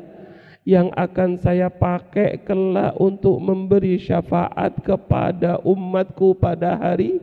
yang 0.63 0.95
akan 0.95 1.43
saya 1.43 1.67
pakai 1.67 2.39
kelak 2.47 2.95
untuk 3.03 3.35
memberi 3.43 3.99
syafaat 3.99 4.79
kepada 4.87 5.59
umatku 5.67 6.39
pada 6.39 6.79
hari 6.79 7.19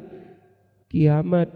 kiamat. 0.91 1.47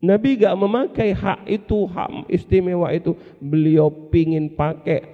Nabi 0.00 0.40
gak 0.40 0.56
memakai 0.56 1.12
hak 1.12 1.44
itu, 1.46 1.84
hak 1.86 2.26
istimewa 2.32 2.90
itu. 2.90 3.14
Beliau 3.38 3.92
pingin 4.10 4.50
pakai 4.50 5.04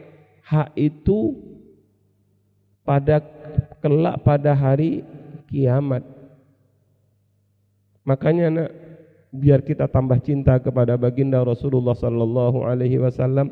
hak 0.47 0.73
itu 0.79 1.35
pada 2.87 3.19
kelak 3.83 4.23
pada 4.23 4.55
hari 4.55 5.03
kiamat. 5.51 6.07
Makanya 8.07 8.47
nak 8.49 8.71
biar 9.35 9.61
kita 9.67 9.91
tambah 9.91 10.23
cinta 10.23 10.57
kepada 10.63 10.95
baginda 10.95 11.43
Rasulullah 11.43 11.99
sallallahu 11.99 12.63
alaihi 12.63 13.03
wasallam 13.03 13.51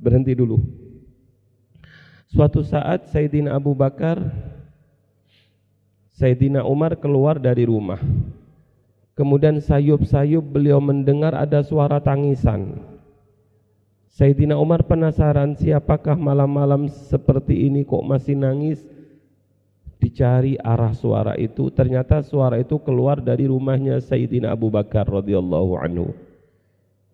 berhenti 0.00 0.32
dulu. 0.32 0.56
Suatu 2.32 2.64
saat 2.64 3.12
Sayyidina 3.12 3.52
Abu 3.52 3.76
Bakar 3.76 4.16
Sayyidina 6.20 6.64
Umar 6.68 7.00
keluar 7.00 7.40
dari 7.40 7.64
rumah. 7.64 7.96
Kemudian 9.16 9.56
sayup-sayup 9.60 10.44
beliau 10.44 10.80
mendengar 10.80 11.32
ada 11.32 11.60
suara 11.64 11.96
tangisan. 12.00 12.76
Sayyidina 14.12 14.52
Umar 14.56 14.84
penasaran 14.84 15.56
siapakah 15.56 16.20
malam-malam 16.20 16.92
seperti 16.92 17.68
ini 17.68 17.88
kok 17.88 18.04
masih 18.04 18.36
nangis? 18.36 18.84
Dicari 19.96 20.60
arah 20.60 20.92
suara 20.92 21.36
itu, 21.40 21.68
ternyata 21.72 22.20
suara 22.20 22.60
itu 22.60 22.76
keluar 22.80 23.20
dari 23.20 23.48
rumahnya 23.48 24.00
Sayyidina 24.00 24.52
Abu 24.52 24.68
Bakar 24.68 25.08
radhiyallahu 25.08 25.72
anhu. 25.80 26.12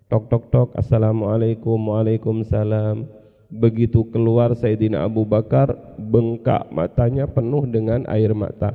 Tok 0.07 0.31
tok 0.31 0.45
tok, 0.55 0.69
assalamualaikum, 0.79 1.75
waalaikumsalam. 1.75 3.11
Begitu 3.51 4.07
keluar 4.15 4.55
Sayyidina 4.55 5.03
Abu 5.03 5.27
Bakar, 5.27 5.75
bengkak 5.99 6.71
matanya 6.71 7.27
penuh 7.27 7.67
dengan 7.67 8.07
air 8.07 8.31
mata. 8.31 8.71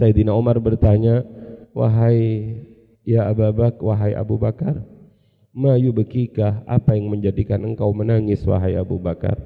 Sayyidina 0.00 0.32
Umar 0.32 0.56
bertanya, 0.56 1.28
"Wahai 1.76 2.56
ya 3.04 3.28
Abu 3.28 3.52
Bakar, 3.52 3.84
wahai 3.84 4.12
Abu 4.16 4.40
Bakar, 4.40 4.80
ma 5.52 5.76
yubkika? 5.76 6.64
Apa 6.64 6.96
yang 6.96 7.12
menjadikan 7.12 7.60
engkau 7.60 7.92
menangis 7.92 8.40
wahai 8.48 8.80
Abu 8.80 8.96
Bakar?" 8.96 9.36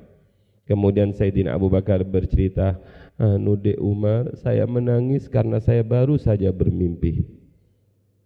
Kemudian 0.71 1.11
Sayyidina 1.11 1.59
Abu 1.59 1.75
Bakar 1.75 2.07
bercerita, 2.07 2.79
"Anu 3.19 3.59
de 3.59 3.75
Umar, 3.83 4.39
saya 4.39 4.63
menangis 4.63 5.27
karena 5.27 5.59
saya 5.59 5.83
baru 5.83 6.23
saja 6.23 6.55
bermimpi. 6.55 7.40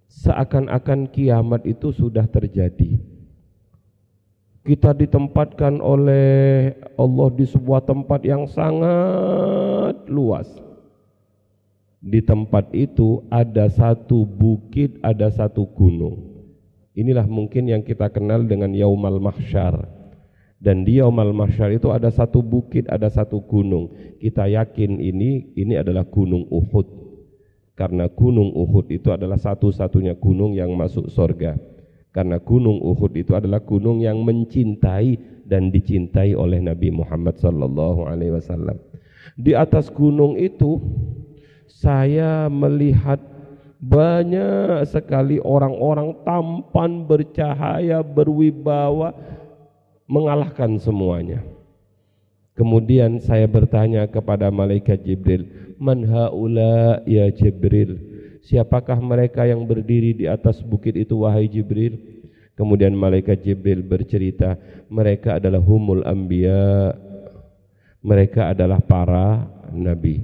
Seakan-akan 0.09 1.11
kiamat 1.13 1.65
itu 1.69 1.93
sudah 1.93 2.25
terjadi." 2.29 3.15
kita 4.65 4.97
ditempatkan 4.97 5.77
oleh 5.79 6.73
Allah 6.97 7.29
di 7.37 7.45
sebuah 7.45 7.85
tempat 7.85 8.25
yang 8.25 8.49
sangat 8.49 10.09
luas. 10.09 10.49
Di 12.01 12.25
tempat 12.25 12.73
itu 12.73 13.25
ada 13.29 13.69
satu 13.69 14.25
bukit, 14.25 14.97
ada 15.05 15.29
satu 15.29 15.69
gunung. 15.69 16.33
Inilah 16.97 17.29
mungkin 17.29 17.69
yang 17.69 17.85
kita 17.85 18.09
kenal 18.09 18.45
dengan 18.45 18.73
Yaumal 18.73 19.21
Mahsyar. 19.21 19.85
Dan 20.61 20.85
di 20.89 21.01
Yaumal 21.01 21.37
Mahsyar 21.37 21.73
itu 21.77 21.93
ada 21.93 22.09
satu 22.09 22.41
bukit, 22.41 22.89
ada 22.89 23.09
satu 23.13 23.45
gunung. 23.45 23.93
Kita 24.17 24.49
yakin 24.49 24.97
ini 24.97 25.53
ini 25.61 25.77
adalah 25.77 26.09
gunung 26.09 26.49
Uhud. 26.49 27.04
Karena 27.75 28.07
gunung 28.07 28.55
Uhud 28.55 28.87
itu 28.95 29.11
adalah 29.11 29.37
satu-satunya 29.37 30.15
gunung 30.15 30.55
yang 30.55 30.71
masuk 30.79 31.11
surga 31.11 31.59
karena 32.15 32.39
gunung 32.39 32.79
Uhud 32.79 33.11
itu 33.19 33.35
adalah 33.35 33.59
gunung 33.59 33.99
yang 33.99 34.23
mencintai 34.23 35.43
dan 35.51 35.75
dicintai 35.75 36.39
oleh 36.39 36.63
Nabi 36.63 36.95
Muhammad 36.95 37.43
sallallahu 37.43 38.07
alaihi 38.07 38.39
wasallam. 38.39 38.79
Di 39.35 39.59
atas 39.59 39.91
gunung 39.91 40.39
itu 40.39 40.79
saya 41.67 42.47
melihat 42.47 43.19
banyak 43.83 44.87
sekali 44.87 45.43
orang-orang 45.43 46.15
tampan, 46.23 47.03
bercahaya, 47.03 47.99
berwibawa 48.07 49.11
mengalahkan 50.07 50.79
semuanya. 50.79 51.43
Kemudian 52.55 53.19
saya 53.19 53.51
bertanya 53.51 54.07
kepada 54.07 54.47
malaikat 54.47 55.03
Jibril, 55.03 55.75
"Man 55.75 56.07
haula 56.07 57.03
ya 57.03 57.27
Jibril?" 57.35 57.99
Siapakah 58.47 59.01
mereka 59.01 59.43
yang 59.49 59.65
berdiri 59.67 60.15
di 60.15 60.31
atas 60.31 60.63
bukit 60.63 60.95
itu 60.95 61.25
wahai 61.25 61.51
Jibril? 61.51 61.97
Kemudian 62.55 62.95
malaikat 62.95 63.43
Jibril 63.43 63.83
bercerita, 63.83 64.55
mereka 64.87 65.43
adalah 65.43 65.59
humul 65.59 66.07
anbiya. 66.07 66.95
Mereka 68.05 68.53
adalah 68.55 68.79
para 68.85 69.49
nabi. 69.73 70.23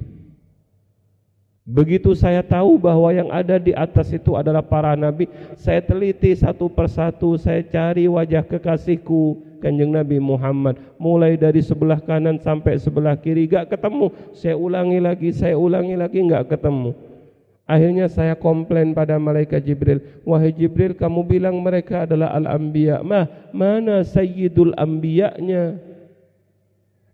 Begitu 1.65 2.13
saya 2.13 2.45
tahu 2.45 2.77
bahwa 2.77 3.09
yang 3.09 3.29
ada 3.33 3.57
di 3.57 3.73
atas 3.73 4.13
itu 4.13 4.37
adalah 4.37 4.61
para 4.61 4.93
nabi, 4.93 5.25
saya 5.57 5.81
teliti 5.81 6.31
satu 6.37 6.69
persatu, 6.69 7.35
saya 7.41 7.65
cari 7.65 8.05
wajah 8.05 8.45
kekasihku, 8.45 9.43
Kanjeng 9.61 9.93
Nabi 9.93 10.17
Muhammad, 10.17 10.81
mulai 10.97 11.37
dari 11.37 11.61
sebelah 11.61 12.01
kanan 12.01 12.41
sampai 12.41 12.81
sebelah 12.81 13.13
kiri, 13.15 13.45
gak 13.45 13.69
ketemu. 13.69 14.09
Saya 14.33 14.57
ulangi 14.57 14.97
lagi, 14.97 15.29
saya 15.29 15.55
ulangi 15.55 15.93
lagi, 15.93 16.17
gak 16.25 16.49
ketemu. 16.49 16.97
Akhirnya 17.69 18.09
saya 18.11 18.35
komplain 18.35 18.91
pada 18.91 19.15
malaikat 19.15 19.63
Jibril, 19.63 20.03
wahai 20.27 20.51
Jibril, 20.51 20.91
kamu 20.91 21.23
bilang 21.23 21.55
mereka 21.61 22.03
adalah 22.03 22.35
al-anbiya. 22.35 22.99
Mah, 22.99 23.29
mana 23.55 24.03
sayyidul 24.03 24.75
anbiya'nya? 24.75 25.79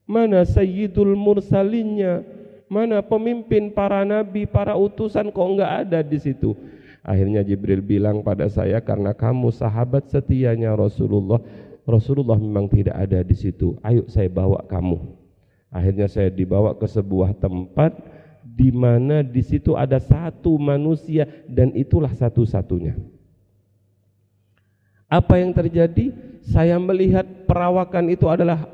Mana 0.07 0.47
sayyidul 0.47 1.13
mursalinnya? 1.13 2.23
Mana 2.71 3.03
pemimpin 3.03 3.69
para 3.69 4.01
nabi, 4.07 4.47
para 4.47 4.73
utusan 4.73 5.29
kok 5.29 5.45
enggak 5.45 5.71
ada 5.87 5.99
di 6.01 6.17
situ? 6.19 6.55
Akhirnya 7.07 7.39
Jibril 7.39 7.79
bilang 7.79 8.19
pada 8.19 8.51
saya 8.51 8.83
karena 8.83 9.15
kamu 9.15 9.55
sahabat 9.55 10.11
setianya 10.11 10.75
Rasulullah. 10.75 11.39
Rasulullah 11.87 12.35
memang 12.35 12.67
tidak 12.67 12.99
ada 12.99 13.23
di 13.23 13.31
situ. 13.31 13.79
Ayo 13.79 14.03
saya 14.11 14.27
bawa 14.27 14.59
kamu. 14.67 14.99
Akhirnya 15.71 16.11
saya 16.11 16.27
dibawa 16.27 16.75
ke 16.75 16.83
sebuah 16.83 17.31
tempat 17.39 17.95
di 18.43 18.75
mana 18.75 19.23
di 19.23 19.39
situ 19.39 19.71
ada 19.79 19.95
satu 19.95 20.59
manusia 20.59 21.23
dan 21.47 21.71
itulah 21.71 22.11
satu-satunya. 22.11 22.99
Apa 25.07 25.39
yang 25.39 25.55
terjadi? 25.55 26.11
Saya 26.43 26.75
melihat 26.79 27.23
perawakan 27.47 28.11
itu 28.11 28.27
adalah 28.27 28.67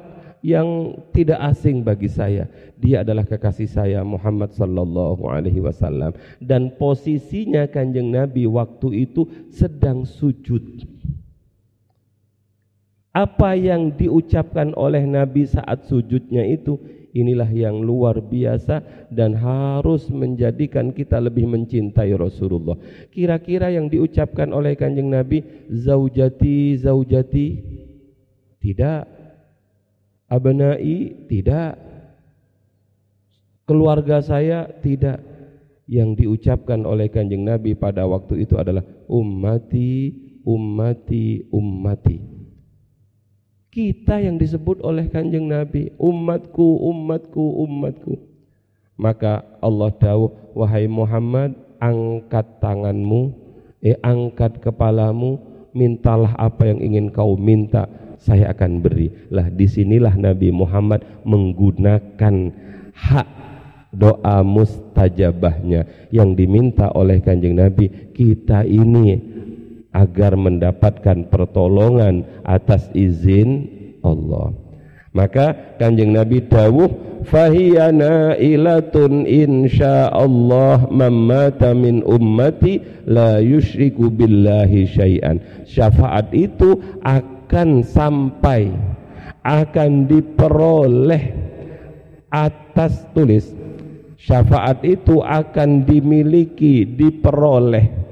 yang 0.43 0.97
tidak 1.15 1.39
asing 1.53 1.81
bagi 1.81 2.09
saya. 2.09 2.49
Dia 2.77 3.01
adalah 3.01 3.23
kekasih 3.23 3.69
saya 3.69 3.99
Muhammad 4.01 4.53
sallallahu 4.53 5.29
alaihi 5.29 5.63
wasallam 5.63 6.13
dan 6.41 6.73
posisinya 6.75 7.69
Kanjeng 7.69 8.09
Nabi 8.09 8.49
waktu 8.49 9.07
itu 9.09 9.25
sedang 9.49 10.03
sujud. 10.03 10.92
Apa 13.13 13.53
yang 13.53 13.93
diucapkan 13.93 14.73
oleh 14.73 15.05
Nabi 15.05 15.45
saat 15.45 15.85
sujudnya 15.85 16.49
itu 16.49 16.81
inilah 17.13 17.45
yang 17.53 17.77
luar 17.85 18.17
biasa 18.17 18.81
dan 19.13 19.37
harus 19.37 20.09
menjadikan 20.09 20.89
kita 20.89 21.21
lebih 21.21 21.45
mencintai 21.45 22.09
Rasulullah. 22.17 22.73
Kira-kira 23.13 23.69
yang 23.69 23.85
diucapkan 23.85 24.49
oleh 24.49 24.73
Kanjeng 24.73 25.13
Nabi, 25.13 25.45
zaujati 25.69 26.73
zaujati. 26.81 27.47
Tidak. 28.57 29.01
Abnai? 30.33 31.29
Tidak. 31.29 31.71
Keluarga 33.69 34.25
saya? 34.25 34.65
Tidak. 34.65 35.21
Yang 35.85 36.25
diucapkan 36.25 36.81
oleh 36.81 37.13
Kanjeng 37.13 37.45
Nabi 37.45 37.77
pada 37.77 38.09
waktu 38.09 38.41
itu 38.41 38.57
adalah 38.57 38.81
ummati 39.05 40.09
ummati 40.43 41.47
ummati 41.55 42.32
kita 43.73 44.21
yang 44.21 44.37
disebut 44.37 44.85
oleh 44.85 45.09
kanjeng 45.09 45.49
Nabi 45.49 45.89
umatku 45.97 46.77
umatku 46.93 47.65
umatku 47.65 48.21
maka 48.93 49.41
Allah 49.57 49.89
tahu 49.97 50.29
wahai 50.53 50.85
Muhammad 50.85 51.57
angkat 51.81 52.61
tanganmu 52.61 53.33
eh 53.81 53.97
angkat 54.05 54.61
kepalamu 54.61 55.41
mintalah 55.73 56.37
apa 56.37 56.69
yang 56.69 56.79
ingin 56.79 57.09
kau 57.09 57.33
minta 57.33 57.89
saya 58.23 58.55
akan 58.55 58.79
beri. 58.79 59.11
Lah 59.27 59.51
di 59.51 59.67
sinilah 59.67 60.15
Nabi 60.15 60.53
Muhammad 60.55 61.03
menggunakan 61.27 62.35
hak 62.95 63.27
doa 63.91 64.41
mustajabahnya 64.41 66.09
yang 66.13 66.31
diminta 66.37 66.87
oleh 66.95 67.19
kanjeng 67.19 67.59
Nabi. 67.59 67.91
Kita 68.15 68.63
ini 68.63 69.32
agar 69.93 70.33
mendapatkan 70.33 71.29
pertolongan 71.29 72.25
atas 72.43 72.89
izin 72.97 73.69
Allah. 74.01 74.51
Maka 75.13 75.77
kanjeng 75.77 76.17
Nabi 76.17 76.41
dawuh 76.49 77.21
fahiyana 77.29 78.33
ilatun 78.41 79.29
insyaallah 79.29 80.89
mamata 80.89 81.77
min 81.77 82.01
ummati 82.01 82.81
la 83.05 83.37
yusyriku 83.37 84.09
billahi 84.09 84.89
syai'an. 84.89 85.37
Syafaat 85.69 86.33
itu 86.33 86.81
akan 87.05 87.85
sampai 87.85 88.73
akan 89.45 90.09
diperoleh 90.09 91.23
atas 92.33 93.05
tulis 93.13 93.53
syafaat 94.17 94.81
itu 94.81 95.21
akan 95.21 95.85
dimiliki 95.85 96.87
diperoleh 96.87 98.02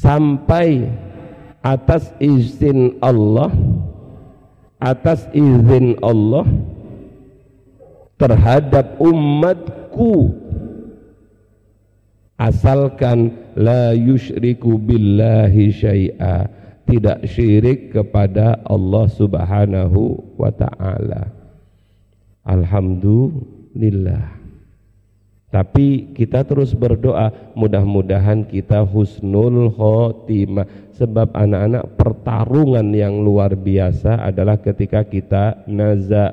sampai 0.00 0.88
atas 1.60 2.08
izin 2.16 2.96
Allah 3.04 3.52
atas 4.80 5.28
izin 5.36 6.00
Allah 6.00 6.48
terhadap 8.16 8.96
umatku. 8.96 10.40
Asalkan 12.40 13.36
la 13.52 13.92
yusyriku 13.92 14.80
billahi 14.80 15.68
syai'a 15.68 16.48
tidak 16.88 17.28
syirik 17.28 17.92
kepada 17.92 18.56
Allah 18.64 19.04
Subhanahu 19.12 20.16
wa 20.40 20.48
taala. 20.48 21.28
Alhamdulillah 22.48 24.39
tapi 25.50 26.14
kita 26.14 26.46
terus 26.46 26.70
berdoa 26.78 27.34
mudah-mudahan 27.58 28.46
kita 28.46 28.86
husnul 28.86 29.74
khotimah 29.74 30.66
sebab 30.94 31.34
anak-anak 31.34 31.98
pertarungan 31.98 32.86
yang 32.94 33.18
luar 33.18 33.58
biasa 33.58 34.22
adalah 34.30 34.62
ketika 34.62 35.02
kita 35.02 35.66
naza 35.66 36.30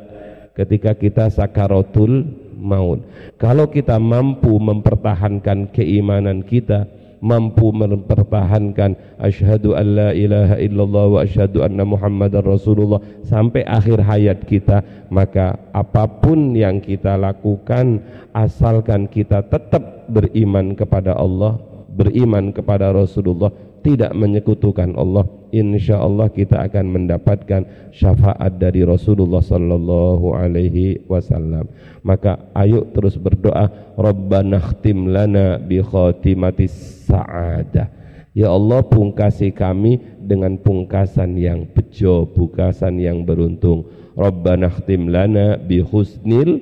ketika 0.53 0.97
kita 0.97 1.29
sakaratul 1.29 2.25
maut. 2.57 3.05
Kalau 3.37 3.69
kita 3.69 4.01
mampu 4.01 4.57
mempertahankan 4.57 5.69
keimanan 5.69 6.41
kita 6.41 6.89
mampu 7.17 7.73
mempertahankan 7.73 8.93
asyhadu 9.17 9.73
an 9.73 9.85
la 9.97 10.09
ilaha 10.13 10.55
illallah 10.61 11.05
wa 11.09 11.19
asyhadu 11.25 11.65
anna 11.65 11.81
muhammadar 11.81 12.45
rasulullah 12.45 13.01
sampai 13.25 13.65
akhir 13.65 14.05
hayat 14.05 14.45
kita 14.45 14.85
maka 15.09 15.57
apapun 15.73 16.53
yang 16.53 16.77
kita 16.77 17.17
lakukan 17.17 18.01
asalkan 18.37 19.09
kita 19.09 19.41
tetap 19.49 20.05
beriman 20.09 20.77
kepada 20.77 21.17
Allah 21.17 21.57
beriman 21.97 22.53
kepada 22.53 22.93
Rasulullah 22.93 23.49
tidak 23.87 24.11
menyekutukan 24.11 24.99
Allah 24.99 25.23
insya 25.55 26.03
Allah 26.03 26.27
kita 26.27 26.59
akan 26.67 26.91
mendapatkan 26.91 27.63
syafaat 27.95 28.59
dari 28.59 28.83
Rasulullah 28.83 29.39
sallallahu 29.39 30.35
alaihi 30.35 31.07
wasallam 31.07 31.71
maka 32.03 32.51
ayo 32.51 32.83
terus 32.91 33.15
berdoa 33.15 33.71
Rabbana 33.95 34.59
khtim 34.59 35.07
lana 35.07 35.55
bi 35.55 35.79
khatimatis 35.79 37.07
sa'adah 37.07 37.95
Ya 38.37 38.53
Allah 38.53 38.85
pungkasi 38.85 39.49
kami 39.49 39.97
dengan 40.21 40.61
pungkasan 40.61 41.41
yang 41.41 41.65
bejo, 41.73 42.29
pungkasan 42.37 43.01
yang 43.01 43.25
beruntung. 43.25 43.89
Rabbana 44.13 44.69
khtim 44.69 45.09
lana 45.09 45.57
bi 45.57 45.81
husnil 45.81 46.61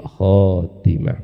khatimah. 0.00 1.20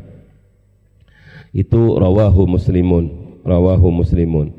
Itu 1.57 1.96
rawahu 1.96 2.44
muslimun, 2.53 3.05
rawahu 3.48 3.88
muslimun. 3.88 4.58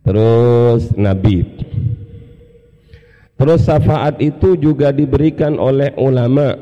Terus 0.00 0.92
Nabi. 0.96 1.44
Terus 3.40 3.64
syafaat 3.64 4.20
itu 4.20 4.56
juga 4.56 4.92
diberikan 4.92 5.56
oleh 5.56 5.96
ulama. 5.96 6.56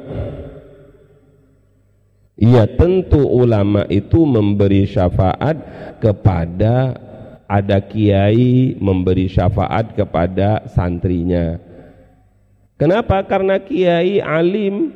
Ya 2.39 2.71
tentu 2.71 3.19
ulama 3.19 3.83
itu 3.91 4.23
memberi 4.23 4.87
syafaat 4.87 5.59
kepada 5.99 6.95
ada 7.51 7.83
kiai 7.83 8.79
memberi 8.79 9.27
syafaat 9.27 9.99
kepada 9.99 10.71
santrinya. 10.71 11.59
Kenapa? 12.79 13.27
Karena 13.27 13.59
kiai 13.59 14.23
alim, 14.23 14.95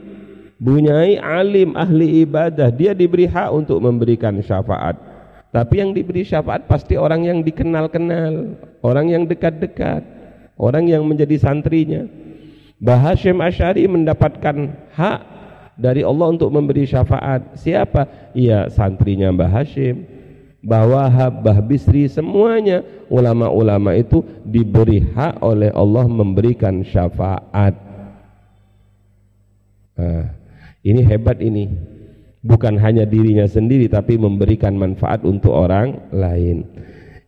bunyai 0.63 1.19
alim 1.19 1.75
ahli 1.75 2.23
ibadah, 2.23 2.71
dia 2.71 2.95
diberi 2.95 3.27
hak 3.27 3.51
untuk 3.51 3.83
memberikan 3.83 4.39
syafaat. 4.39 5.12
Tapi 5.53 5.85
yang 5.85 5.93
diberi 5.93 6.25
syafaat 6.25 6.65
pasti 6.65 6.97
orang 6.97 7.29
yang 7.29 7.45
dikenal-kenal, 7.45 8.57
orang 8.81 9.13
yang 9.13 9.29
dekat-dekat, 9.29 10.01
orang 10.57 10.89
yang 10.89 11.05
menjadi 11.05 11.37
santrinya. 11.37 12.09
Mbah 12.81 13.13
Hashim 13.13 13.37
Asy'ari 13.37 13.85
mendapatkan 13.85 14.57
hak 14.97 15.21
dari 15.77 16.01
Allah 16.09 16.33
untuk 16.33 16.49
memberi 16.49 16.89
syafaat. 16.89 17.53
Siapa? 17.61 18.33
Ya 18.33 18.73
santrinya 18.73 19.29
Mbah 19.29 19.53
Hashim. 19.53 20.09
Mbah 20.65 20.85
Wahab, 20.89 21.45
Bisri, 21.69 22.09
semuanya 22.09 22.81
ulama-ulama 23.13 23.93
itu 23.93 24.25
diberi 24.47 25.05
hak 25.05 25.43
oleh 25.45 25.69
Allah 25.75 26.07
memberikan 26.09 26.81
syafaat. 26.87 27.77
Nah, 29.99 30.33
ini 30.81 31.03
hebat 31.05 31.43
ini 31.45 31.92
bukan 32.43 32.75
hanya 32.83 33.07
dirinya 33.07 33.47
sendiri 33.47 33.87
tapi 33.87 34.19
memberikan 34.19 34.75
manfaat 34.75 35.23
untuk 35.23 35.55
orang 35.55 36.11
lain. 36.11 36.67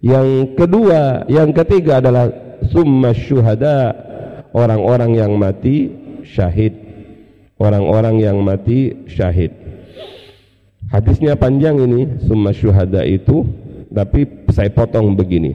Yang 0.04 0.58
kedua, 0.58 1.24
yang 1.32 1.54
ketiga 1.54 2.02
adalah 2.02 2.28
summa 2.68 3.16
syuhada, 3.16 3.94
orang-orang 4.52 5.16
yang 5.16 5.32
mati 5.38 5.88
syahid. 6.26 6.76
Orang-orang 7.56 8.20
yang 8.20 8.42
mati 8.42 9.06
syahid. 9.08 9.54
Hadisnya 10.90 11.38
panjang 11.38 11.80
ini, 11.80 12.20
summa 12.26 12.52
syuhada 12.52 13.06
itu, 13.06 13.46
tapi 13.88 14.28
saya 14.52 14.68
potong 14.68 15.16
begini. 15.16 15.54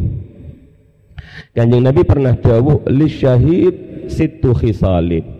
Kanjeng 1.53 1.85
Nabi 1.85 2.01
pernah 2.07 2.33
jawab, 2.39 2.87
li 2.89 3.05
syahid 3.05 3.75
situ 4.09 4.55
khisalin 4.57 5.38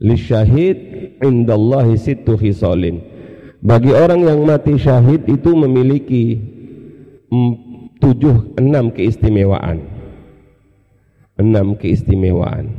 lisyahid 0.00 0.76
indallahi 1.20 1.94
situ 2.00 2.34
khisalin. 2.34 3.04
Bagi 3.60 3.92
orang 3.92 4.24
yang 4.24 4.40
mati 4.48 4.80
syahid 4.80 5.28
itu 5.28 5.52
memiliki 5.52 6.40
tujuh 8.00 8.56
enam 8.56 8.88
keistimewaan. 8.88 9.84
Enam 11.36 11.76
keistimewaan. 11.76 12.72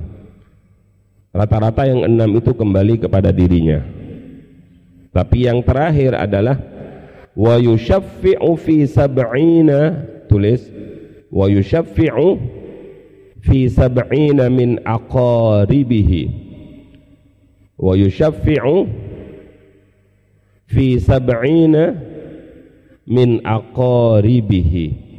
Rata-rata 1.32 1.88
yang 1.88 2.04
enam 2.04 2.36
itu 2.36 2.52
kembali 2.52 3.08
kepada 3.08 3.32
dirinya. 3.32 3.86
Tapi 5.14 5.48
yang 5.48 5.62
terakhir 5.64 6.18
adalah 6.18 6.60
wa 7.38 7.56
yushaffi'u 7.56 8.52
fi 8.60 8.84
sab'ina 8.84 10.04
tulis 10.28 10.68
wa 11.32 11.48
yushaffi'u 11.48 12.28
fi 13.40 13.72
sab'ina 13.72 14.52
min 14.52 14.82
aqaribihi 14.84 16.51
wa 17.82 17.98
yushaffi'u 17.98 18.86
fi 20.70 21.02
sab'ina 21.02 21.98
min 23.10 23.42
aqaribihi. 23.42 25.10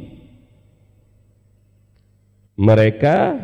Mereka 2.55 3.35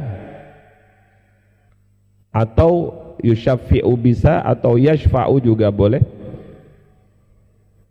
atau 2.32 2.96
yushaffi'u 3.20 3.92
bisa 4.00 4.40
atau 4.40 4.80
yashfa'u 4.80 5.44
juga 5.44 5.68
boleh. 5.68 6.00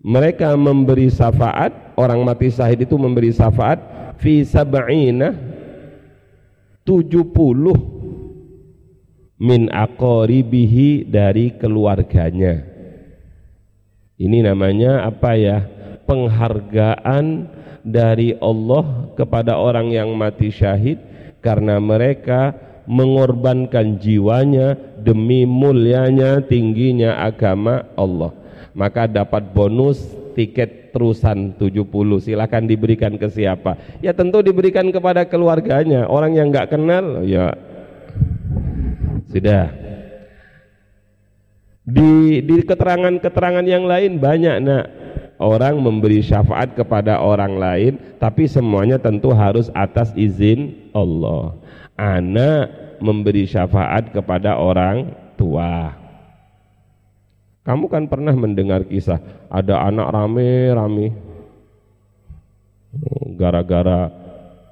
Mereka 0.01 0.57
memberi 0.57 1.13
syafaat 1.13 1.93
orang 1.99 2.25
mati 2.25 2.49
syahid 2.49 2.89
itu 2.89 2.97
memberi 2.97 3.35
syafaat 3.35 3.77
fi 4.17 4.41
sab'ina 4.47 5.37
70 6.87 7.98
min 9.39 9.71
aqaribihi 9.71 11.07
dari 11.07 11.55
keluarganya. 11.55 12.67
Ini 14.19 14.39
namanya 14.43 15.07
apa 15.07 15.39
ya? 15.39 15.59
Penghargaan 16.05 17.47
dari 17.87 18.35
Allah 18.43 19.15
kepada 19.15 19.57
orang 19.61 19.95
yang 19.95 20.11
mati 20.19 20.51
syahid 20.51 20.99
karena 21.39 21.79
mereka 21.79 22.57
mengorbankan 22.89 24.01
jiwanya 24.01 24.75
demi 24.99 25.47
mulianya 25.47 26.43
tingginya 26.43 27.23
agama 27.23 27.87
Allah. 27.95 28.35
Maka 28.73 29.07
dapat 29.07 29.53
bonus 29.53 30.01
tiket 30.35 30.79
terusan 30.95 31.55
70 31.59 31.85
silakan 32.23 32.65
diberikan 32.65 33.19
ke 33.19 33.27
siapa 33.27 33.75
ya 33.99 34.15
tentu 34.15 34.39
diberikan 34.39 34.87
kepada 34.89 35.27
keluarganya 35.27 36.07
orang 36.07 36.39
yang 36.39 36.49
nggak 36.55 36.71
kenal 36.71 37.27
ya 37.27 37.53
sudah. 39.29 39.71
Di 41.89 42.45
di 42.45 42.57
keterangan-keterangan 42.69 43.65
yang 43.65 43.89
lain 43.89 44.21
banyak 44.21 44.61
nak 44.61 44.85
orang 45.41 45.81
memberi 45.81 46.21
syafaat 46.21 46.77
kepada 46.77 47.25
orang 47.25 47.57
lain 47.57 47.93
tapi 48.21 48.45
semuanya 48.45 49.01
tentu 49.01 49.33
harus 49.33 49.73
atas 49.73 50.13
izin 50.13 50.93
Allah. 50.93 51.57
Anak 51.97 52.69
memberi 53.01 53.49
syafaat 53.49 54.13
kepada 54.13 54.61
orang 54.61 55.17
tua. 55.41 55.97
Kamu 57.65 57.89
kan 57.89 58.09
pernah 58.09 58.33
mendengar 58.33 58.85
kisah 58.85 59.21
ada 59.49 59.81
anak 59.85 60.09
rame-rame 60.13 61.13
gara-gara 63.37 64.09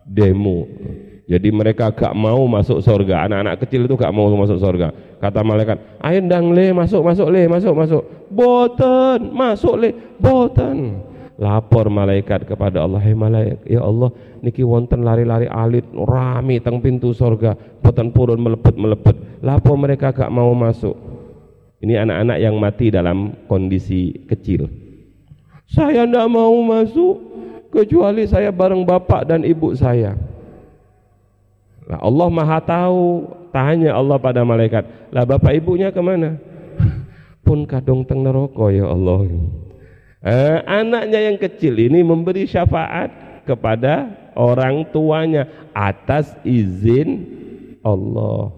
demo 0.09 0.65
jadi 1.27 1.51
mereka 1.51 1.91
gak 1.91 2.15
mau 2.15 2.39
masuk 2.47 2.79
surga. 2.79 3.27
Anak-anak 3.27 3.59
kecil 3.67 3.91
itu 3.91 3.99
gak 3.99 4.15
mau 4.15 4.31
masuk 4.31 4.63
surga. 4.63 4.95
Kata 5.19 5.43
malaikat, 5.43 5.99
ayo 5.99 6.23
dang 6.23 6.55
le, 6.55 6.71
masuk, 6.71 7.03
masuk 7.03 7.27
le, 7.35 7.51
masuk, 7.51 7.75
masuk. 7.75 8.03
Boten, 8.31 9.35
masuk 9.35 9.75
le, 9.75 9.91
boten. 10.23 11.03
Lapor 11.37 11.91
malaikat 11.91 12.47
kepada 12.47 12.87
Allah, 12.87 13.03
malaikat, 13.03 13.61
ya 13.67 13.83
Allah, 13.83 14.09
niki 14.41 14.63
wonten 14.63 15.05
lari-lari 15.05 15.51
alit 15.51 15.85
rami 15.93 16.63
teng 16.63 16.79
pintu 16.79 17.11
surga, 17.11 17.83
boten 17.83 18.15
purun 18.15 18.39
melepet-melepet. 18.39 19.43
Lapor 19.43 19.75
mereka 19.75 20.15
gak 20.15 20.31
mau 20.31 20.55
masuk. 20.55 20.95
Ini 21.83 22.07
anak-anak 22.07 22.39
yang 22.39 22.55
mati 22.55 22.95
dalam 22.95 23.35
kondisi 23.51 24.15
kecil. 24.31 24.71
Saya 25.67 26.07
tidak 26.07 26.31
mau 26.31 26.55
masuk 26.63 27.19
kecuali 27.75 28.31
saya 28.31 28.55
bareng 28.55 28.87
bapak 28.87 29.27
dan 29.27 29.43
ibu 29.43 29.75
saya. 29.75 30.15
Lah 31.87 32.03
Allah 32.03 32.29
Maha 32.29 32.59
tahu. 32.63 33.31
Tanya 33.55 33.97
Allah 33.97 34.21
pada 34.21 34.45
malaikat, 34.45 34.85
"Lah 35.09 35.25
bapak 35.25 35.57
ibunya 35.57 35.89
ke 35.89 35.97
mana?" 36.05 36.37
Pun 37.47 37.65
kadung 37.65 38.05
teng 38.05 38.21
neraka 38.21 38.69
ya 38.69 38.85
Allah. 38.85 39.33
Eh, 40.21 40.59
anaknya 40.69 41.33
yang 41.33 41.41
kecil 41.41 41.73
ini 41.79 42.05
memberi 42.05 42.45
syafaat 42.45 43.43
kepada 43.49 44.13
orang 44.37 44.85
tuanya 44.93 45.49
atas 45.73 46.37
izin 46.45 47.25
Allah. 47.81 48.53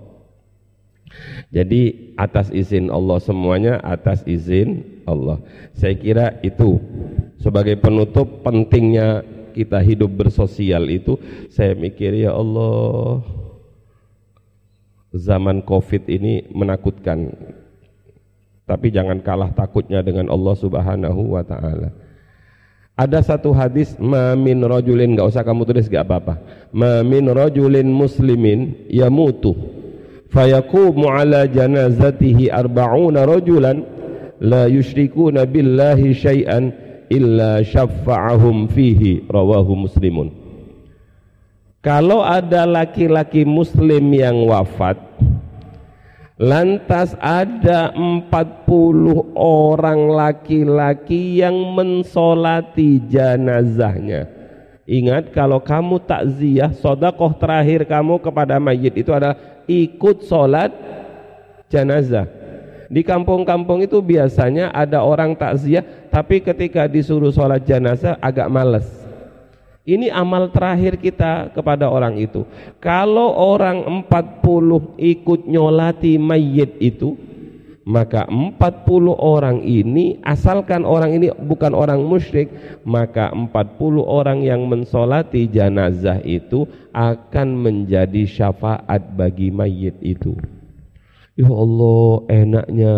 Jadi 1.54 2.14
atas 2.18 2.50
izin 2.50 2.90
Allah 2.90 3.22
semuanya 3.22 3.78
atas 3.84 4.26
izin 4.26 4.82
Allah. 5.06 5.40
Saya 5.76 5.94
kira 5.94 6.26
itu 6.42 6.80
sebagai 7.40 7.78
penutup 7.78 8.42
pentingnya 8.44 9.22
kita 9.58 9.82
hidup 9.82 10.14
bersosial 10.14 10.86
itu 10.86 11.18
saya 11.50 11.74
mikir 11.74 12.14
ya 12.14 12.30
Allah 12.30 13.18
zaman 15.10 15.66
Covid 15.66 16.06
ini 16.06 16.46
menakutkan. 16.54 17.34
Tapi 18.68 18.92
jangan 18.92 19.24
kalah 19.24 19.48
takutnya 19.56 20.04
dengan 20.04 20.28
Allah 20.28 20.54
Subhanahu 20.54 21.34
wa 21.34 21.42
taala. 21.42 21.88
Ada 22.98 23.34
satu 23.34 23.54
hadis 23.54 23.96
mamin 23.96 24.60
rajulin 24.62 25.16
enggak 25.16 25.30
usah 25.32 25.42
kamu 25.42 25.64
tulis 25.64 25.88
enggak 25.88 26.04
apa-apa. 26.04 26.34
Mamin 26.70 27.32
rajulin 27.32 27.88
muslimin 27.88 28.86
yamutu 28.92 29.56
fayaqumu 30.28 31.08
ala 31.08 31.48
janazatihi 31.48 32.52
arba'una 32.52 33.24
rajulan 33.24 33.80
la 34.44 34.68
yusyrikuna 34.68 35.48
billahi 35.48 36.12
syai'an 36.12 36.87
illa 37.08 37.60
syaffa'ahum 37.64 38.68
fihi 38.72 39.26
rawahu 39.28 39.88
muslimun. 39.88 40.32
Kalau 41.84 42.20
ada 42.20 42.68
laki-laki 42.68 43.46
muslim 43.46 44.12
yang 44.12 44.44
wafat 44.44 45.08
Lantas 46.38 47.18
ada 47.18 47.90
40 47.90 48.22
orang 49.34 50.06
laki-laki 50.06 51.42
yang 51.42 51.74
mensolati 51.74 53.02
jenazahnya. 53.10 54.30
Ingat 54.86 55.34
kalau 55.34 55.58
kamu 55.58 55.98
takziah, 56.06 56.70
sodakoh 56.78 57.34
terakhir 57.34 57.90
kamu 57.90 58.22
kepada 58.22 58.62
mayit 58.62 58.94
itu 58.94 59.10
adalah 59.10 59.34
ikut 59.66 60.22
sholat 60.30 60.70
jenazah. 61.66 62.30
Di 62.88 63.04
kampung-kampung 63.04 63.84
itu 63.84 64.00
biasanya 64.00 64.72
ada 64.72 65.04
orang 65.04 65.36
takziah, 65.36 65.84
tapi 66.08 66.40
ketika 66.40 66.88
disuruh 66.88 67.28
sholat 67.28 67.60
jenazah 67.64 68.16
agak 68.20 68.48
males 68.48 69.08
ini 69.88 70.12
amal 70.12 70.52
terakhir 70.52 71.00
kita 71.00 71.48
kepada 71.56 71.88
orang 71.88 72.20
itu. 72.20 72.44
Kalau 72.76 73.32
orang 73.32 74.04
40 74.04 75.00
ikut 75.00 75.48
nyolati 75.48 76.20
mayit 76.20 76.76
itu, 76.76 77.16
maka 77.88 78.28
40 78.28 79.16
orang 79.16 79.64
ini 79.64 80.20
asalkan 80.20 80.84
orang 80.84 81.16
ini 81.16 81.32
bukan 81.32 81.72
orang 81.72 82.04
musyrik, 82.04 82.52
maka 82.84 83.32
40 83.32 84.04
orang 84.04 84.44
yang 84.44 84.68
mensolati 84.68 85.48
jenazah 85.48 86.20
itu 86.20 86.68
akan 86.92 87.56
menjadi 87.56 88.28
syafaat 88.28 89.16
bagi 89.16 89.48
mayit 89.48 89.96
itu. 90.04 90.36
Ya 91.38 91.46
Allah, 91.46 92.26
enaknya 92.34 92.92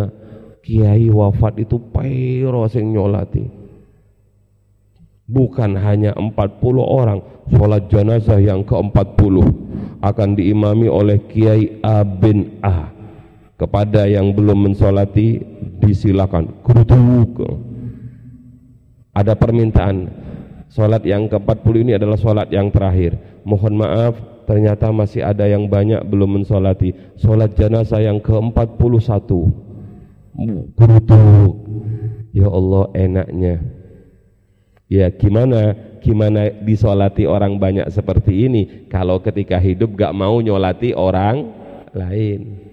kiai 0.65 1.13
wafat 1.13 1.61
itu 1.61 1.77
pairo 1.93 2.65
sing 2.73 2.97
nyolati? 2.97 3.45
Bukan 5.29 5.77
hanya 5.77 6.17
40 6.17 6.33
orang 6.81 7.21
sholat 7.53 7.87
jenazah 7.87 8.41
yang 8.41 8.67
ke-40 8.67 9.37
akan 10.03 10.29
diimami 10.35 10.91
oleh 10.91 11.23
Kiai 11.29 11.79
A 11.85 12.03
bin 12.03 12.59
A. 12.67 12.91
Kepada 13.55 14.09
yang 14.09 14.33
belum 14.33 14.73
mensolati 14.73 15.39
disilakan. 15.85 16.65
Kutuk 16.65 17.45
ada 19.13 19.37
permintaan 19.37 20.09
sholat 20.73 21.05
yang 21.05 21.29
ke-40 21.29 21.75
ini 21.85 21.93
adalah 22.01 22.17
sholat 22.17 22.49
yang 22.49 22.73
terakhir. 22.73 23.21
Mohon 23.45 23.85
maaf 23.85 24.15
ternyata 24.51 24.91
masih 24.91 25.23
ada 25.23 25.47
yang 25.47 25.71
banyak 25.71 26.03
belum 26.11 26.43
mensolati. 26.43 26.91
Sholat 27.23 27.55
jenazah 27.55 28.03
yang 28.03 28.19
ke-41 28.19 29.31
kutuk 30.75 31.53
ya 32.35 32.51
Allah 32.51 32.85
enaknya. 32.99 33.63
Ya 34.91 35.07
gimana 35.15 35.79
gimana 36.03 36.51
disolati 36.51 37.31
orang 37.31 37.63
banyak 37.63 37.87
seperti 37.95 38.51
ini? 38.51 38.63
Kalau 38.91 39.23
ketika 39.23 39.63
hidup 39.63 39.95
gak 39.95 40.11
mau 40.19 40.43
nyolati 40.43 40.91
orang 40.99 41.47
lain. 41.95 42.67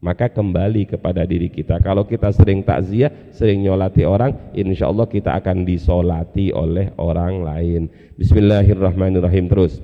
Maka 0.00 0.32
kembali 0.32 0.88
kepada 0.88 1.28
diri 1.28 1.52
kita. 1.52 1.76
Kalau 1.84 2.08
kita 2.08 2.32
sering 2.32 2.64
takziah 2.64 3.12
sering 3.36 3.60
nyolati 3.60 4.02
orang 4.02 4.32
insya 4.56 4.88
Allah 4.88 5.04
kita 5.04 5.36
akan 5.36 5.62
disolati 5.62 6.50
oleh 6.56 6.90
orang 6.96 7.44
lain. 7.44 7.82
Bismillahirrahmanirrahim. 8.16 9.44
Terus 9.46 9.76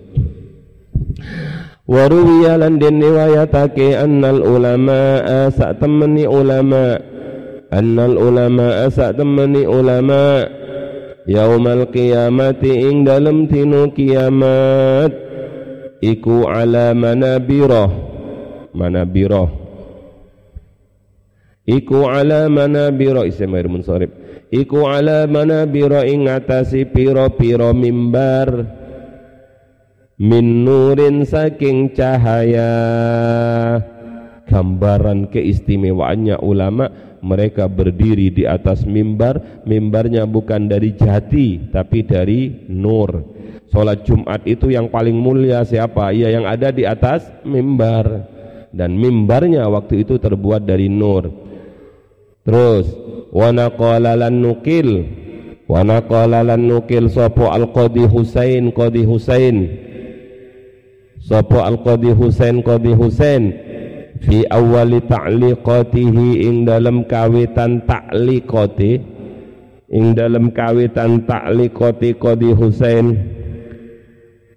Waruwiya 1.86 2.58
lan 2.58 2.82
den 2.82 2.98
riwayatake 2.98 3.94
annal 3.94 4.42
ulama 4.42 5.22
asa 5.46 5.70
temani 5.78 6.26
ulama 6.26 6.98
annal 7.70 8.18
ulama 8.18 8.90
asa 8.90 9.14
temani 9.14 9.62
ulama 9.70 10.50
yaumal 11.30 11.86
qiyamati 11.94 12.90
ing 12.90 13.06
dalam 13.06 13.46
tinu 13.46 13.94
kiamat 13.94 15.14
iku 16.02 16.50
ala 16.50 16.90
manabirah 16.90 17.86
manabirah 18.74 19.46
iku 21.70 22.10
ala 22.10 22.50
manabirah 22.50 23.30
isim 23.30 23.54
air 23.54 23.70
munsharif 23.70 24.10
iku 24.50 24.90
ala 24.90 25.30
manabirah 25.30 26.02
ing 26.02 26.26
atasi 26.26 26.82
piro-piro 26.82 27.70
mimbar 27.70 28.82
min 30.20 30.64
nurin 30.64 31.24
saking 31.24 31.92
cahaya. 31.92 32.72
Gambaran 34.46 35.26
keistimewaannya 35.34 36.38
ulama 36.38 36.86
mereka 37.18 37.66
berdiri 37.66 38.30
di 38.30 38.44
atas 38.46 38.86
mimbar. 38.86 39.64
Mimbarnya 39.66 40.24
bukan 40.24 40.70
dari 40.70 40.94
jati 40.94 41.70
tapi 41.74 42.06
dari 42.06 42.70
nur. 42.70 43.34
Sholat 43.66 44.06
Jumat 44.06 44.46
itu 44.46 44.70
yang 44.70 44.86
paling 44.94 45.18
mulia 45.18 45.66
siapa? 45.66 46.14
ya 46.14 46.30
yang 46.30 46.46
ada 46.46 46.70
di 46.70 46.86
atas 46.86 47.26
mimbar. 47.42 48.30
Dan 48.70 48.94
mimbarnya 48.94 49.66
waktu 49.66 50.06
itu 50.06 50.22
terbuat 50.22 50.62
dari 50.62 50.86
nur. 50.86 51.26
Terus 52.46 52.86
wana 53.34 53.74
lan 53.98 54.38
nukil. 54.38 54.88
Wana 55.66 55.98
lan 56.30 56.70
nukil 56.70 57.10
sopo 57.10 57.50
al-qadi 57.50 58.06
Husain 58.06 58.70
qadi 58.70 59.02
Husain 59.02 59.85
sopo 61.26 61.58
al-qadi 61.58 62.14
Husain 62.14 62.62
qadi 62.62 62.94
Husain 62.94 63.50
fi 64.22 64.46
awali 64.46 65.02
ta'liqatihi 65.02 66.46
ing 66.46 66.62
dalam 66.62 67.02
kawitan 67.10 67.82
ta'liqati 67.82 68.92
ing 69.90 70.14
dalam 70.14 70.54
kawitan 70.54 71.26
ta'liqati 71.26 72.14
Qadi 72.14 72.50
Husain 72.54 73.18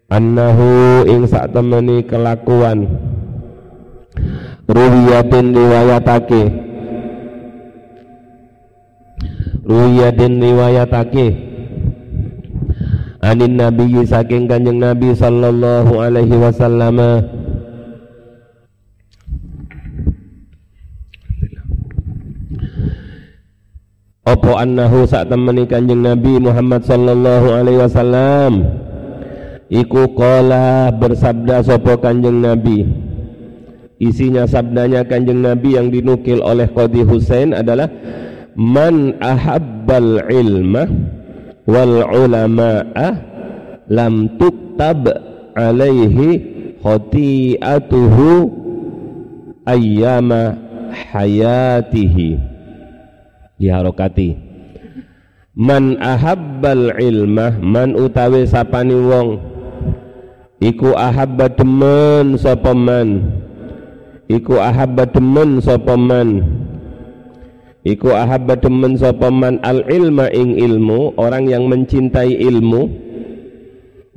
annahu 0.10 1.06
ing 1.10 1.26
sak 1.26 1.54
temeni 1.54 2.06
kelakuan. 2.06 2.86
Ruwiyatin 4.70 5.54
riwayatake. 5.54 6.44
Ruwiyatin 9.66 10.34
riwayatake 10.38 11.49
anin 13.30 13.54
nabi 13.62 14.02
saking 14.10 14.50
kanjeng 14.50 14.82
nabi 14.82 15.14
sallallahu 15.14 16.02
alaihi 16.02 16.34
wasallam. 16.34 16.98
Opo 24.30 24.54
annahu 24.62 25.10
sak 25.10 25.26
temeni 25.26 25.66
Kanjeng 25.66 26.06
Nabi 26.06 26.38
Muhammad 26.38 26.86
sallallahu 26.86 27.50
alaihi 27.50 27.82
wasallam? 27.82 28.62
Iku 29.74 30.14
qala 30.14 30.94
bersabda 30.94 31.66
sapa 31.66 31.98
Kanjeng 31.98 32.38
Nabi? 32.38 32.86
Isinya 33.98 34.46
sabdanya 34.46 35.02
Kanjeng 35.10 35.42
Nabi 35.42 35.82
yang 35.82 35.90
dinukil 35.90 36.46
oleh 36.46 36.70
Qadi 36.70 37.02
Husain 37.10 37.58
adalah 37.58 37.90
man 38.54 39.18
ahabbal 39.18 40.22
ilma 40.30 40.86
wal 41.70 42.02
ulama'a 42.10 43.10
lam 43.86 44.38
tuktab 44.42 45.06
alaihi 45.54 46.42
khati'atuhu 46.82 48.50
ayyama 49.70 50.58
hayatihi. 50.90 52.42
Diharokati. 53.62 54.30
Man 55.60 56.00
ahabbal 56.00 56.96
ilmah 56.96 57.60
man 57.60 57.92
utawi 57.94 58.48
sapani 58.48 58.96
wong 58.96 59.44
iku 60.64 60.96
ahabba 60.96 61.52
demen 61.52 62.40
sapa 62.40 62.72
man? 62.72 63.28
Iku 64.32 64.56
ahabba 64.56 65.04
demen 65.12 65.60
sapa 65.60 66.00
man 66.00 66.48
iku 67.88 68.12
ahabba 68.12 68.60
demen 68.60 69.00
sapa 69.00 69.32
man 69.32 69.60
al 69.64 69.88
ilma 69.88 70.28
ing 70.32 70.60
ilmu 70.60 71.16
orang 71.16 71.48
yang 71.48 71.68
mencintai 71.68 72.40
ilmu. 72.40 73.08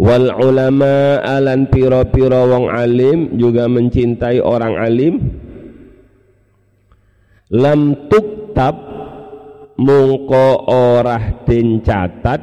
Wal 0.02 0.34
ulama 0.34 1.22
alan 1.22 1.70
piro-piro 1.70 2.50
wong 2.50 2.66
alim 2.66 3.38
juga 3.38 3.70
mencintai 3.70 4.42
orang 4.42 4.74
alim. 4.74 5.14
Lam 7.54 8.10
tuktab 8.10 8.74
mungko 9.78 10.66
ora 10.66 11.22
den 11.46 11.86
catat. 11.86 12.42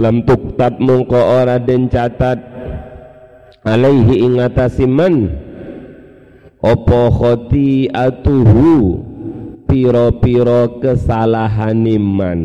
Lam 0.00 0.24
tuktab 0.24 0.80
mungko 0.80 1.18
ora 1.18 1.60
den 1.60 1.92
catat. 1.92 2.40
Alaihi 3.66 4.22
ingatasi 4.24 4.86
man 4.88 5.28
opo 6.62 7.10
khoti 7.12 7.90
atuhu 7.90 9.02
piro-piro 9.66 10.80
kesalahan 10.80 11.82
iman. 11.84 12.40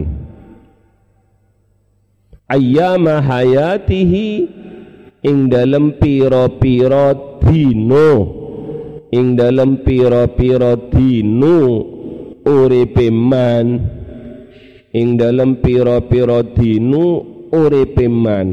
Ayyama 2.51 3.23
hayatihi 3.23 4.27
ing 5.23 5.47
dalem 5.47 5.95
piro-piro 5.95 7.39
dino. 7.39 8.11
Ing 9.11 9.39
dalem 9.39 9.79
piro-piro 9.87 10.91
dino 10.91 11.57
uripe 12.43 13.07
man. 13.07 13.67
Ing 14.91 15.15
dalem 15.15 15.63
piro-piro 15.63 16.43
dino 16.51 17.05
uripe 17.55 18.11
man. 18.11 18.47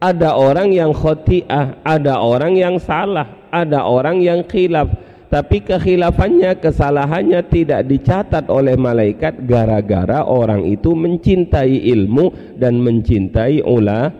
Ada 0.00 0.32
orang 0.32 0.72
yang 0.72 0.96
khotiah, 0.96 1.76
ada 1.84 2.24
orang 2.24 2.56
yang 2.56 2.80
salah, 2.80 3.50
ada 3.52 3.84
orang 3.84 4.24
yang 4.24 4.40
khilaf 4.48 5.09
tapi 5.30 5.62
kekhilafannya, 5.62 6.58
kesalahannya 6.58 7.46
tidak 7.46 7.86
dicatat 7.86 8.50
oleh 8.50 8.74
malaikat 8.74 9.46
gara-gara 9.46 10.26
orang 10.26 10.66
itu 10.66 10.90
mencintai 10.90 11.86
ilmu 11.94 12.58
dan 12.58 12.82
mencintai 12.82 13.62
ula, 13.62 14.10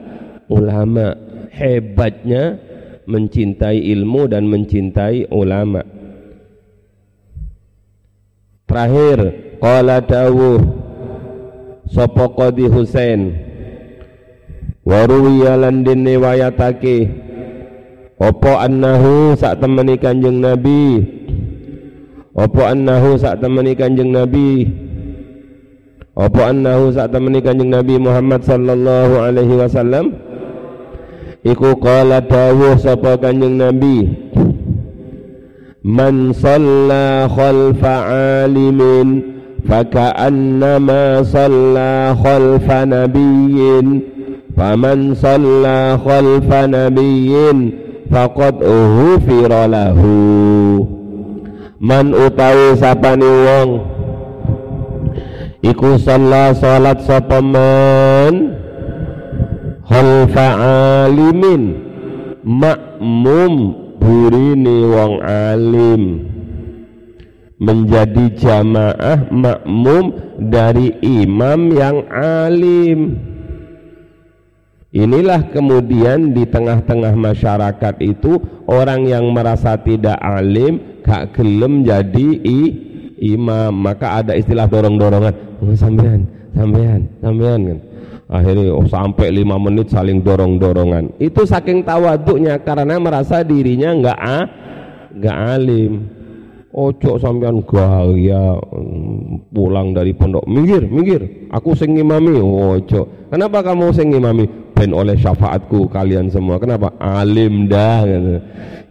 ulama. 0.46 1.18
Hebatnya 1.50 2.62
mencintai 3.10 3.90
ilmu 3.90 4.30
dan 4.30 4.46
mencintai 4.46 5.34
ulama. 5.34 5.82
Terakhir, 8.70 9.18
qala 9.58 9.98
dawuh 10.06 10.62
sapa 11.90 12.30
Qadi 12.38 12.70
Husain 12.70 13.34
wa 14.86 15.02
ruwiya 15.10 15.58
lan 15.58 15.82
Opo 18.20 18.52
annahu 18.52 19.32
sak 19.32 19.64
temani 19.64 19.96
kanjeng 19.96 20.44
Nabi? 20.44 21.00
Opo 22.36 22.68
annahu 22.68 23.16
sak 23.16 23.40
temani 23.40 23.72
kanjeng 23.72 24.12
Nabi? 24.12 24.68
Opo 26.12 26.44
annahu 26.44 26.92
sak 26.92 27.16
temani 27.16 27.40
kanjeng 27.40 27.72
Nabi 27.72 27.96
Muhammad 27.96 28.44
sallallahu 28.44 29.24
alaihi 29.24 29.56
wasallam? 29.56 30.20
Iku 31.48 31.80
qala 31.80 32.20
dawuh 32.20 32.76
sapa 32.76 33.16
kanjeng 33.16 33.56
Nabi? 33.56 34.04
Man 35.80 36.36
shalla 36.36 37.24
khalfa 37.24 37.94
alimin 38.44 39.40
Faka'annama 39.64 41.24
shalla 41.24 42.12
khalfa 42.20 42.84
nabiyyin. 42.84 44.04
Faman 44.52 45.16
shalla 45.16 45.96
khalfa 45.96 46.68
nabiyyin 46.68 47.88
faqad 48.10 48.58
uhufira 48.60 49.70
lahu. 49.70 50.84
Man 51.80 52.12
utawi 52.12 52.76
sapani 52.76 53.24
wong 53.24 53.70
iku 55.64 55.96
shalla 55.96 56.52
salat 56.52 57.00
sapa 57.06 57.40
man? 57.40 58.58
Khalfa 59.88 60.46
alimin 61.02 61.62
makmum 62.44 63.52
burini 63.96 64.76
wong 64.84 65.14
alim. 65.24 66.02
Menjadi 67.60 68.40
jamaah 68.40 69.28
makmum 69.28 70.16
dari 70.40 70.96
imam 71.04 71.68
yang 71.76 72.08
alim 72.08 73.20
Inilah 74.90 75.54
kemudian 75.54 76.34
di 76.34 76.42
tengah-tengah 76.50 77.14
masyarakat 77.14 77.94
itu 78.02 78.42
orang 78.66 79.06
yang 79.06 79.30
merasa 79.30 79.78
tidak 79.78 80.18
alim 80.18 80.98
gak 81.06 81.38
gelem 81.38 81.86
jadi 81.86 82.28
i, 82.42 82.60
imam. 83.22 83.70
Maka 83.70 84.18
ada 84.18 84.34
istilah 84.34 84.66
dorong-dorongan. 84.66 85.62
Oh, 85.62 85.70
sampean 85.78 86.26
sampean 86.58 87.06
sampean. 87.22 87.60
Kan 87.70 87.78
akhirnya 88.30 88.70
oh 88.74 88.86
sampai 88.86 89.30
lima 89.30 89.62
menit 89.62 89.94
saling 89.94 90.26
dorong-dorongan. 90.26 91.22
Itu 91.22 91.46
saking 91.46 91.86
tawaduknya 91.86 92.58
karena 92.62 92.98
merasa 92.98 93.46
dirinya 93.46 93.94
nggak 93.94 94.18
ah 94.18 94.44
nggak 95.14 95.38
alim. 95.54 95.92
Ojo 96.70 97.18
sampean 97.18 97.62
gaya 97.62 98.58
pulang 99.54 99.94
dari 99.94 100.14
pondok. 100.14 100.46
Minggir 100.50 100.86
minggir. 100.86 101.46
Aku 101.54 101.74
sing 101.78 101.94
imami 101.94 102.38
ojo 102.42 103.30
kenapa 103.30 103.62
kamu 103.62 103.90
sing 103.94 104.14
imami 104.14 104.69
ben 104.80 104.96
oleh 104.96 105.12
syafaatku 105.20 105.92
kalian 105.92 106.32
semua. 106.32 106.56
Kenapa? 106.56 106.96
Alim 106.96 107.68
dah 107.68 108.08
gitu. 108.08 108.36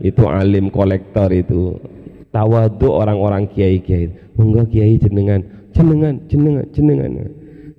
itu 0.06 0.24
alim 0.30 0.70
kolektor 0.70 1.34
itu. 1.34 1.82
Tawadu 2.30 2.94
orang-orang 2.94 3.50
kiai-kiai. 3.50 4.38
Monggo 4.38 4.70
kiai 4.70 5.02
jenengan. 5.02 5.42
Jenengan 5.74 6.22
jenengan 6.30 6.66
jenengan. 6.70 7.12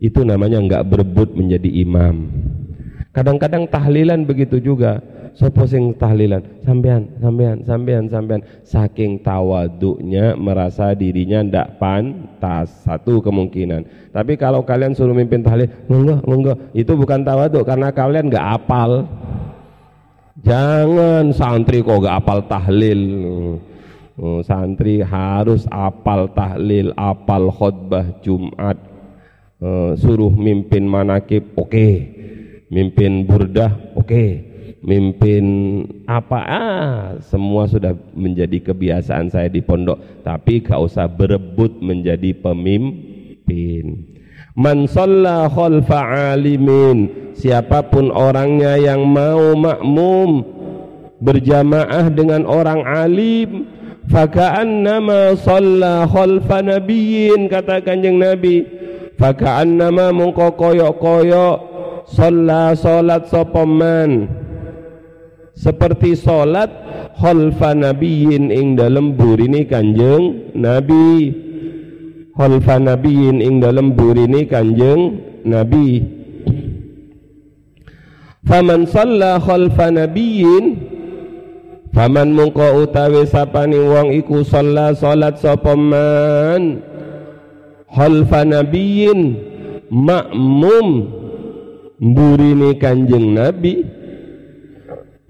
Itu 0.03 0.27
namanya 0.27 0.59
enggak 0.59 0.91
berebut 0.91 1.39
menjadi 1.39 1.71
imam. 1.71 2.27
Kadang-kadang 3.15 3.71
tahlilan 3.71 4.27
begitu 4.27 4.59
juga 4.59 4.99
Sopo 5.41 5.65
sing 5.65 5.97
tahlilan? 5.97 6.45
Sampean 6.61 7.17
sampean 7.17 7.65
sampean 7.65 8.05
sampean. 8.13 8.45
Saking 8.61 9.25
tawaduknya 9.25 10.37
merasa 10.37 10.93
dirinya 10.93 11.41
ndak 11.41 11.81
pantas. 11.81 12.69
Satu 12.85 13.25
kemungkinan. 13.25 14.13
Tapi 14.13 14.37
kalau 14.37 14.61
kalian 14.61 14.93
suruh 14.93 15.17
mimpin 15.17 15.41
tahlil 15.41 15.65
monggo 15.89 16.21
monggo. 16.29 16.53
Itu 16.77 16.93
bukan 16.93 17.25
tawaduk 17.25 17.65
karena 17.65 17.89
kalian 17.89 18.29
nggak 18.29 18.49
apal. 18.53 19.09
Jangan 20.45 21.33
santri 21.33 21.81
kok 21.81 22.05
nggak 22.05 22.17
apal 22.21 22.39
tahlil. 22.45 23.01
Oh, 24.21 24.45
santri 24.45 25.01
harus 25.01 25.65
apal 25.73 26.29
tahlil 26.37 26.93
apal 27.01 27.49
khutbah 27.49 28.13
Jumat. 28.21 28.77
Uh, 29.57 29.97
suruh 29.97 30.37
mimpin 30.37 30.85
manakib 30.85 31.57
oke. 31.57 31.73
Okay. 31.73 31.93
mimpin 32.69 33.25
burdah 33.25 33.73
oke. 33.97 34.05
okay 34.05 34.50
mimpin 34.81 35.45
apa? 36.09 36.41
Ah 36.45 37.01
semua 37.21 37.69
sudah 37.69 37.93
menjadi 38.17 38.73
kebiasaan 38.73 39.29
saya 39.29 39.49
di 39.53 39.61
pondok 39.61 40.25
tapi 40.25 40.65
gak 40.65 40.81
usah 40.81 41.07
berebut 41.09 41.81
menjadi 41.81 42.33
pemimpin. 42.37 44.09
Man 44.57 44.91
shalla 44.91 45.47
khalfa 45.47 46.35
alimin 46.35 47.33
siapa 47.39 47.87
pun 47.87 48.11
orangnya 48.11 48.77
yang 48.77 49.07
mau 49.07 49.55
makmum 49.55 50.43
berjamaah 51.21 52.11
dengan 52.11 52.49
orang 52.49 52.83
alim 52.83 53.69
faka'annama 54.11 55.39
shalla 55.39 56.09
khalfa 56.09 56.67
nabiyyin 56.67 57.47
kata 57.47 57.85
kanjeng 57.85 58.19
nabi. 58.19 58.67
Faka'annama 59.21 60.17
mungko 60.17 60.57
koyok-koyok 60.57 61.57
shalla 62.09 62.73
salat 62.73 63.29
sapa 63.29 63.69
man 63.69 64.27
seperti 65.55 66.17
salat 66.17 66.71
khalfa 67.19 67.77
nabiyyin 67.77 68.49
ing 68.49 68.79
dalem 68.79 69.15
burine 69.15 69.67
kanjeng 69.67 70.55
nabi. 70.57 71.35
Khalfa 72.35 72.81
nabiyyin 72.81 73.45
ing 73.45 73.61
dalem 73.61 73.93
burine 73.93 74.49
kanjeng 74.49 75.21
nabi. 75.45 76.01
Faman 78.47 78.89
shalla 78.89 79.37
khalfa 79.37 79.93
nabiyyin 79.93 80.81
faman 81.93 82.33
mungko 82.33 82.87
utawi 82.87 83.29
sapani 83.29 83.77
wong 83.77 84.17
iku 84.17 84.41
shalla 84.41 84.97
salat 84.97 85.37
sapa 85.37 85.77
man? 85.77 86.81
Khalfa 87.91 88.47
nabiyyin 88.47 89.37
makmum 89.93 91.11
burine 92.01 92.79
kanjeng 92.81 93.37
nabi 93.37 94.00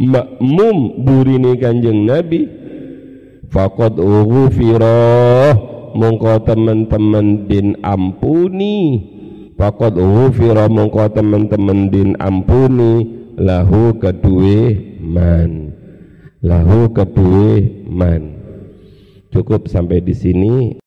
makmum 0.00 1.04
burine 1.04 1.60
kanjeng 1.60 2.08
Nabi. 2.08 2.48
Faqad 3.50 4.00
ughfira 4.00 5.52
mongko 5.92 6.48
teman-teman 6.48 7.44
din 7.50 7.76
ampuni. 7.84 8.78
Faqad 9.60 10.00
ughfira 10.00 10.72
mongko 10.72 11.12
teman-teman 11.12 11.92
din 11.92 12.16
ampuni. 12.16 13.20
Lahu 13.36 14.00
kedue 14.00 14.96
man. 15.02 15.76
Lahu 16.40 16.88
kedue 16.96 17.84
man. 17.84 18.40
Cukup 19.30 19.70
sampai 19.70 20.02
di 20.02 20.14
sini 20.16 20.74